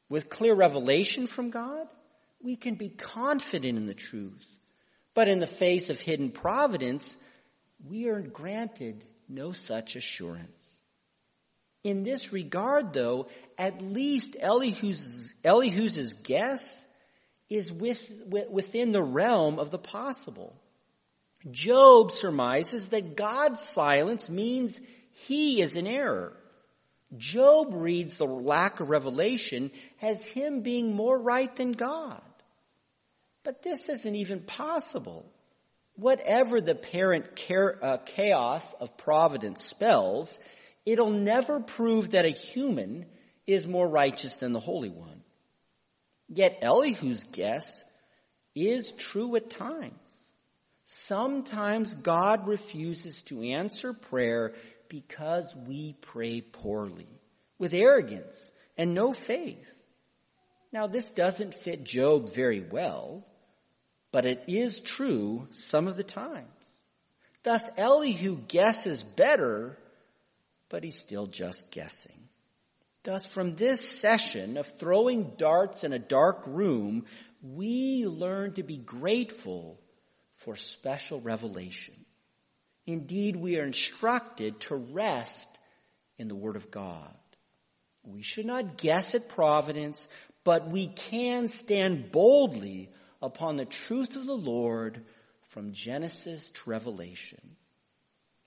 With 0.08 0.30
clear 0.30 0.54
revelation 0.54 1.28
from 1.28 1.50
God, 1.50 1.88
we 2.44 2.56
can 2.56 2.76
be 2.76 2.90
confident 2.90 3.78
in 3.78 3.88
the 3.88 3.94
truth. 3.94 4.46
But 5.14 5.28
in 5.28 5.40
the 5.40 5.48
face 5.48 5.90
of 5.90 6.00
hidden 6.00 6.32
providence, 6.32 7.18
we 7.88 8.08
are 8.08 8.22
granted 8.22 9.06
no 9.30 9.52
such 9.52 9.96
assurance. 9.96 10.50
In 11.84 12.04
this 12.04 12.32
regard, 12.32 12.94
though, 12.94 13.28
at 13.58 13.82
least 13.82 14.36
Elihu's, 14.42 15.34
Elihu's 15.44 16.14
guess 16.14 16.86
is 17.50 17.72
with, 17.72 18.12
within 18.50 18.92
the 18.92 19.04
realm 19.04 19.60
of 19.60 19.70
the 19.70 19.78
possible. 19.78 20.56
Job 21.52 22.12
surmises 22.12 22.90
that 22.90 23.18
God's 23.18 23.60
silence 23.60 24.30
means 24.30 24.80
he 25.12 25.62
is 25.62 25.76
in 25.76 25.86
error. 25.86 26.34
Job 27.18 27.74
reads 27.74 28.18
the 28.18 28.26
lack 28.26 28.80
of 28.80 28.90
revelation 28.90 29.70
as 30.02 30.26
him 30.26 30.62
being 30.62 30.96
more 30.96 31.18
right 31.18 31.54
than 31.56 31.74
God. 31.74 32.22
But 33.44 33.62
this 33.62 33.90
isn't 33.90 34.16
even 34.16 34.42
possible. 34.42 35.26
Whatever 35.96 36.62
the 36.62 36.76
parent 36.76 37.26
uh, 37.82 37.98
chaos 37.98 38.74
of 38.80 38.98
providence 38.98 39.64
spells, 39.64 40.38
it'll 40.86 41.12
never 41.12 41.60
prove 41.60 42.12
that 42.12 42.26
a 42.26 42.30
human 42.30 43.06
is 43.46 43.68
more 43.68 43.88
righteous 43.88 44.34
than 44.36 44.54
the 44.54 44.60
Holy 44.60 44.90
One. 44.90 45.22
Yet 46.30 46.60
Elihu's 46.62 47.26
guess 47.26 47.84
is 48.56 48.92
true 48.94 49.36
at 49.36 49.50
times. 49.50 49.94
Sometimes 50.86 51.94
God 51.96 52.48
refuses 52.48 53.22
to 53.24 53.42
answer 53.42 53.94
prayer 53.94 54.54
because 54.90 55.56
we 55.68 55.94
pray 56.02 56.42
poorly, 56.42 57.08
with 57.58 57.74
arrogance 57.74 58.52
and 58.78 58.94
no 58.94 59.14
faith. 59.14 59.74
Now 60.72 60.88
this 60.88 61.10
doesn't 61.12 61.54
fit 61.54 61.84
Job 61.84 62.34
very 62.34 62.62
well, 62.62 63.26
but 64.14 64.26
it 64.28 64.44
is 64.48 64.80
true 64.80 65.48
some 65.52 65.88
of 65.88 65.98
the 65.98 66.04
times. 66.04 66.48
Thus 67.42 67.64
Elihu 67.78 68.38
guesses 68.38 69.02
better, 69.04 69.78
but 70.70 70.84
he's 70.84 70.98
still 70.98 71.26
just 71.26 71.70
guessing. 71.72 72.30
Thus, 73.02 73.28
from 73.28 73.54
this 73.54 73.82
session 73.82 74.56
of 74.56 74.68
throwing 74.68 75.34
darts 75.36 75.84
in 75.84 75.92
a 75.92 76.00
dark 76.00 76.44
room, 76.48 77.06
we 77.42 78.06
learn 78.06 78.54
to 78.54 78.64
be 78.64 78.78
grateful 78.78 79.78
for 80.32 80.56
special 80.56 81.20
revelation. 81.20 81.96
Indeed, 82.86 83.36
we 83.36 83.60
are 83.60 83.66
instructed 83.66 84.60
to 84.62 84.76
rest 84.76 85.48
in 86.20 86.28
the 86.28 86.36
Word 86.36 86.56
of 86.56 86.70
God. 86.70 87.14
We 88.04 88.22
should 88.22 88.46
not 88.46 88.78
guess 88.78 89.16
at 89.16 89.28
providence, 89.28 90.08
but 90.44 90.70
we 90.70 90.88
can 90.88 91.48
stand 91.48 92.12
boldly 92.12 92.90
upon 93.24 93.56
the 93.56 93.66
truth 93.66 94.18
of 94.18 94.26
the 94.26 94.38
Lord 94.38 95.02
from 95.44 95.72
Genesis 95.72 96.50
to 96.50 96.70
Revelation. 96.70 97.56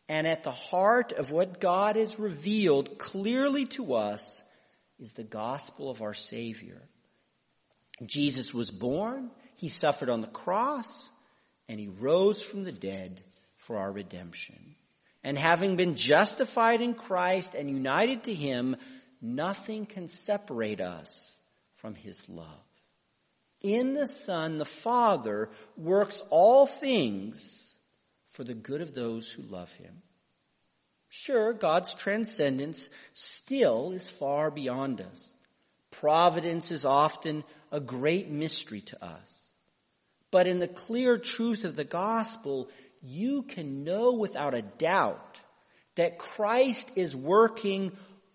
And 0.06 0.26
at 0.26 0.44
the 0.44 0.52
heart 0.52 1.12
of 1.12 1.32
what 1.32 1.60
God 1.60 1.96
has 1.96 2.18
revealed 2.18 2.98
clearly 2.98 3.64
to 3.66 3.94
us 3.94 4.44
is 5.00 5.12
the 5.12 5.24
gospel 5.24 5.90
of 5.90 6.02
our 6.02 6.12
Savior. 6.12 6.82
Jesus 8.04 8.52
was 8.52 8.70
born, 8.70 9.30
He 9.56 9.68
suffered 9.68 10.10
on 10.10 10.20
the 10.20 10.26
cross, 10.26 11.10
and 11.68 11.80
He 11.80 11.88
rose 11.88 12.42
from 12.42 12.64
the 12.64 12.70
dead 12.70 13.22
for 13.56 13.78
our 13.78 13.90
redemption. 13.90 14.76
And 15.24 15.38
having 15.38 15.76
been 15.76 15.96
justified 15.96 16.82
in 16.82 16.94
Christ 16.94 17.54
and 17.54 17.70
united 17.70 18.24
to 18.24 18.34
Him, 18.34 18.76
nothing 19.22 19.86
can 19.86 20.08
separate 20.08 20.82
us 20.82 21.38
from 21.76 21.94
His 21.94 22.28
love. 22.28 22.65
In 23.62 23.94
the 23.94 24.06
Son, 24.06 24.58
the 24.58 24.64
Father 24.64 25.48
works 25.76 26.22
all 26.30 26.66
things 26.66 27.76
for 28.28 28.44
the 28.44 28.54
good 28.54 28.80
of 28.80 28.94
those 28.94 29.30
who 29.30 29.42
love 29.42 29.72
Him 29.76 30.02
Sure, 31.08 31.54
God's 31.54 31.94
transcendence 31.94 32.90
still 33.14 33.92
is 33.92 34.08
far 34.08 34.50
beyond 34.50 35.00
us. 35.00 35.32
Providence 35.90 36.70
is 36.70 36.84
often 36.84 37.42
a 37.72 37.80
great 37.80 38.28
mystery 38.28 38.82
to 38.82 39.04
us. 39.04 39.50
But 40.30 40.46
in 40.46 40.58
the 40.58 40.68
clear 40.68 41.16
truth 41.16 41.64
of 41.64 41.74
the 41.74 41.84
gospel, 41.84 42.68
you 43.00 43.42
can 43.42 43.82
know 43.82 44.12
without 44.12 44.54
a 44.54 44.62
doubt 44.62 45.40
that 45.94 46.18
Christ 46.18 46.90
is 46.96 47.16
working 47.16 47.92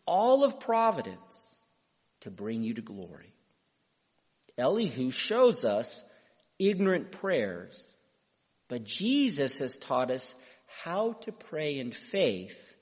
all 0.07 0.43
of 0.43 0.59
providence 0.59 1.59
to 2.21 2.31
bring 2.31 2.63
you 2.63 2.73
to 2.73 2.81
glory. 2.81 3.30
Elihu 4.61 5.11
shows 5.11 5.65
us 5.65 6.03
ignorant 6.59 7.11
prayers, 7.11 7.93
but 8.67 8.83
Jesus 8.83 9.57
has 9.57 9.75
taught 9.75 10.11
us 10.11 10.35
how 10.83 11.13
to 11.13 11.31
pray 11.31 11.79
in 11.79 11.91
faith 11.91 12.73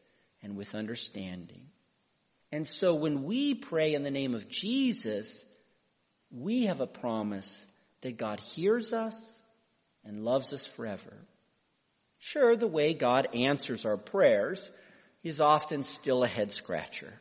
and 0.44 0.56
with 0.56 0.76
understanding. 0.76 1.64
And 2.52 2.68
so 2.68 2.96
when 2.96 3.24
we 3.24 3.54
pray 3.56 3.94
in 3.94 4.04
the 4.04 4.12
name 4.12 4.36
of 4.36 4.50
Jesus, 4.50 5.46
we 6.32 6.66
have 6.66 6.82
a 6.82 6.88
promise 6.88 7.66
that 8.02 8.18
God 8.18 8.40
hears 8.40 8.94
us 8.94 9.16
and 10.04 10.24
loves 10.24 10.54
us 10.54 10.66
forever. 10.66 11.14
Sure, 12.18 12.56
the 12.56 12.68
way 12.68 12.94
God 12.94 13.30
answers 13.34 13.86
our 13.86 13.98
prayers 13.98 14.72
is 15.24 15.42
often 15.42 15.84
still 15.84 16.24
a 16.24 16.28
head 16.28 16.52
scratcher. 16.52 17.14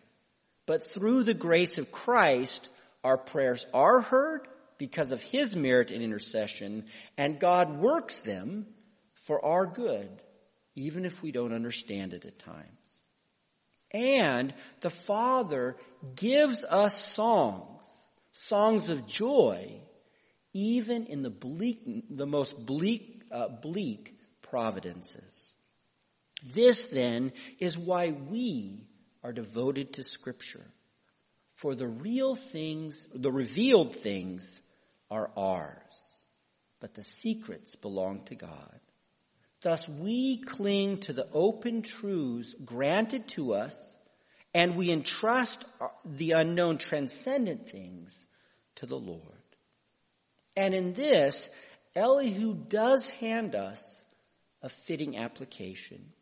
But 0.66 0.82
through 0.82 1.22
the 1.22 1.34
grace 1.34 1.78
of 1.78 1.92
Christ, 1.92 2.68
our 3.04 3.18
prayers 3.18 3.66
are 3.72 4.00
heard 4.00 4.48
because 4.78 5.10
of 5.12 5.22
His 5.22 5.56
merit 5.56 5.90
and 5.90 6.02
intercession, 6.02 6.86
and 7.16 7.40
God 7.40 7.78
works 7.78 8.18
them 8.20 8.66
for 9.14 9.44
our 9.44 9.66
good 9.66 10.10
even 10.78 11.04
if 11.04 11.22
we 11.22 11.32
don't 11.32 11.52
understand 11.52 12.14
it 12.14 12.24
at 12.24 12.38
times. 12.38 12.68
And 13.90 14.54
the 14.80 14.90
Father 14.90 15.76
gives 16.14 16.62
us 16.62 17.02
songs, 17.02 17.84
songs 18.30 18.88
of 18.88 19.06
joy, 19.06 19.80
even 20.52 21.06
in 21.06 21.22
the 21.22 21.30
bleak, 21.30 21.80
the 22.10 22.26
most 22.26 22.64
bleak, 22.64 23.24
uh, 23.32 23.48
bleak 23.48 24.14
providences. 24.42 25.54
This 26.44 26.88
then 26.88 27.32
is 27.58 27.76
why 27.76 28.10
we 28.10 28.86
are 29.24 29.32
devoted 29.32 29.94
to 29.94 30.04
scripture. 30.04 30.64
For 31.58 31.74
the 31.74 31.88
real 31.88 32.36
things, 32.36 33.08
the 33.12 33.32
revealed 33.32 33.96
things 33.96 34.62
are 35.10 35.28
ours, 35.36 36.22
but 36.78 36.94
the 36.94 37.02
secrets 37.02 37.74
belong 37.74 38.22
to 38.26 38.36
God. 38.36 38.78
Thus 39.62 39.88
we 39.88 40.36
cling 40.36 40.98
to 41.00 41.12
the 41.12 41.26
open 41.32 41.82
truths 41.82 42.54
granted 42.64 43.26
to 43.30 43.54
us 43.54 43.96
and 44.54 44.76
we 44.76 44.92
entrust 44.92 45.64
the 46.04 46.30
unknown 46.30 46.78
transcendent 46.78 47.68
things 47.68 48.28
to 48.76 48.86
the 48.86 48.98
Lord. 48.98 49.22
And 50.54 50.74
in 50.74 50.92
this, 50.92 51.50
Elihu 51.96 52.54
does 52.54 53.08
hand 53.08 53.56
us 53.56 54.00
a 54.62 54.68
fitting 54.68 55.18
application. 55.18 56.12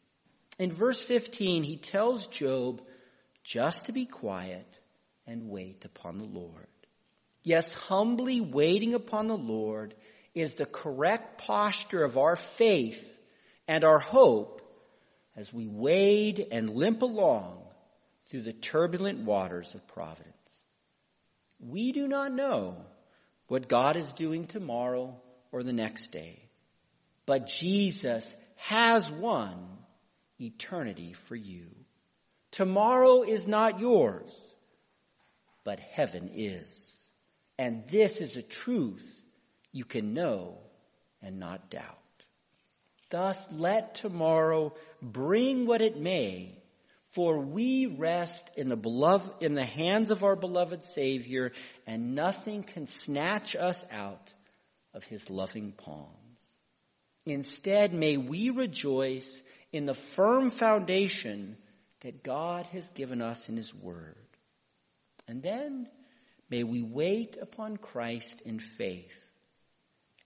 In 0.58 0.72
verse 0.72 1.04
15, 1.04 1.62
he 1.62 1.76
tells 1.76 2.26
Job 2.26 2.80
just 3.44 3.84
to 3.84 3.92
be 3.92 4.06
quiet 4.06 4.80
and 5.26 5.48
wait 5.48 5.84
upon 5.84 6.18
the 6.18 6.24
Lord. 6.24 6.66
Yes, 7.42 7.74
humbly 7.74 8.40
waiting 8.40 8.94
upon 8.94 9.28
the 9.28 9.36
Lord 9.36 9.94
is 10.34 10.54
the 10.54 10.66
correct 10.66 11.38
posture 11.38 12.04
of 12.04 12.18
our 12.18 12.36
faith 12.36 13.18
and 13.68 13.84
our 13.84 13.98
hope 13.98 14.62
as 15.36 15.52
we 15.52 15.66
wade 15.66 16.46
and 16.50 16.70
limp 16.70 17.02
along 17.02 17.62
through 18.28 18.42
the 18.42 18.52
turbulent 18.52 19.20
waters 19.20 19.74
of 19.74 19.86
providence. 19.86 20.32
We 21.60 21.92
do 21.92 22.06
not 22.08 22.32
know 22.32 22.76
what 23.48 23.68
God 23.68 23.96
is 23.96 24.12
doing 24.12 24.46
tomorrow 24.46 25.20
or 25.52 25.62
the 25.62 25.72
next 25.72 26.10
day, 26.12 26.42
but 27.24 27.46
Jesus 27.46 28.34
has 28.56 29.10
won 29.10 29.68
eternity 30.40 31.12
for 31.12 31.36
you. 31.36 31.66
Tomorrow 32.50 33.22
is 33.22 33.46
not 33.46 33.80
yours, 33.80 34.54
but 35.66 35.80
heaven 35.80 36.30
is. 36.32 37.10
And 37.58 37.88
this 37.88 38.20
is 38.20 38.36
a 38.36 38.42
truth 38.42 39.26
you 39.72 39.84
can 39.84 40.14
know 40.14 40.58
and 41.20 41.40
not 41.40 41.70
doubt. 41.70 41.98
Thus 43.10 43.44
let 43.50 43.96
tomorrow 43.96 44.74
bring 45.02 45.66
what 45.66 45.82
it 45.82 45.98
may 45.98 46.62
for 47.14 47.40
we 47.40 47.86
rest 47.86 48.48
in 48.56 48.68
the 48.68 48.76
beloved, 48.76 49.42
in 49.42 49.54
the 49.54 49.64
hands 49.64 50.12
of 50.12 50.22
our 50.22 50.36
beloved 50.36 50.84
Savior, 50.84 51.50
and 51.84 52.14
nothing 52.14 52.62
can 52.62 52.86
snatch 52.86 53.56
us 53.56 53.84
out 53.90 54.32
of 54.94 55.02
his 55.04 55.28
loving 55.30 55.72
palms. 55.72 56.12
Instead, 57.24 57.92
may 57.92 58.16
we 58.16 58.50
rejoice 58.50 59.42
in 59.72 59.86
the 59.86 59.94
firm 59.94 60.48
foundation 60.50 61.56
that 62.02 62.22
God 62.22 62.66
has 62.66 62.88
given 62.90 63.20
us 63.20 63.48
in 63.48 63.56
his 63.56 63.74
word. 63.74 64.25
And 65.28 65.42
then 65.42 65.88
may 66.50 66.62
we 66.62 66.82
wait 66.82 67.36
upon 67.40 67.76
Christ 67.76 68.42
in 68.42 68.58
faith 68.58 69.22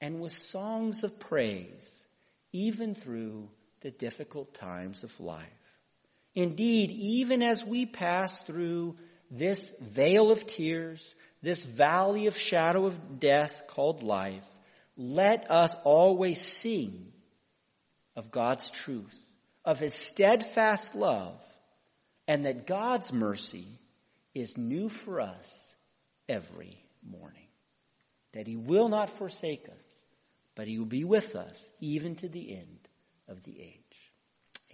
and 0.00 0.20
with 0.20 0.36
songs 0.36 1.04
of 1.04 1.18
praise, 1.18 2.04
even 2.52 2.94
through 2.94 3.48
the 3.80 3.90
difficult 3.90 4.54
times 4.54 5.04
of 5.04 5.20
life. 5.20 5.46
Indeed, 6.34 6.90
even 6.90 7.42
as 7.42 7.64
we 7.64 7.86
pass 7.86 8.40
through 8.42 8.96
this 9.30 9.72
vale 9.80 10.30
of 10.30 10.46
tears, 10.46 11.14
this 11.42 11.64
valley 11.64 12.26
of 12.26 12.36
shadow 12.36 12.86
of 12.86 13.18
death 13.18 13.64
called 13.66 14.02
life, 14.02 14.48
let 14.96 15.50
us 15.50 15.74
always 15.84 16.40
sing 16.40 17.12
of 18.16 18.30
God's 18.30 18.70
truth, 18.70 19.18
of 19.64 19.78
His 19.78 19.94
steadfast 19.94 20.94
love, 20.94 21.40
and 22.28 22.44
that 22.44 22.66
God's 22.66 23.12
mercy 23.12 23.66
is 24.34 24.56
new 24.56 24.88
for 24.88 25.20
us 25.20 25.74
every 26.28 26.84
morning. 27.08 27.48
That 28.32 28.46
He 28.46 28.56
will 28.56 28.88
not 28.88 29.10
forsake 29.10 29.68
us, 29.68 29.84
but 30.54 30.68
He 30.68 30.78
will 30.78 30.86
be 30.86 31.04
with 31.04 31.36
us 31.36 31.72
even 31.80 32.16
to 32.16 32.28
the 32.28 32.54
end 32.56 32.88
of 33.28 33.42
the 33.44 33.60
age. 33.60 34.12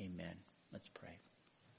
Amen. 0.00 0.36
Let's 0.72 0.88
pray. 0.88 1.18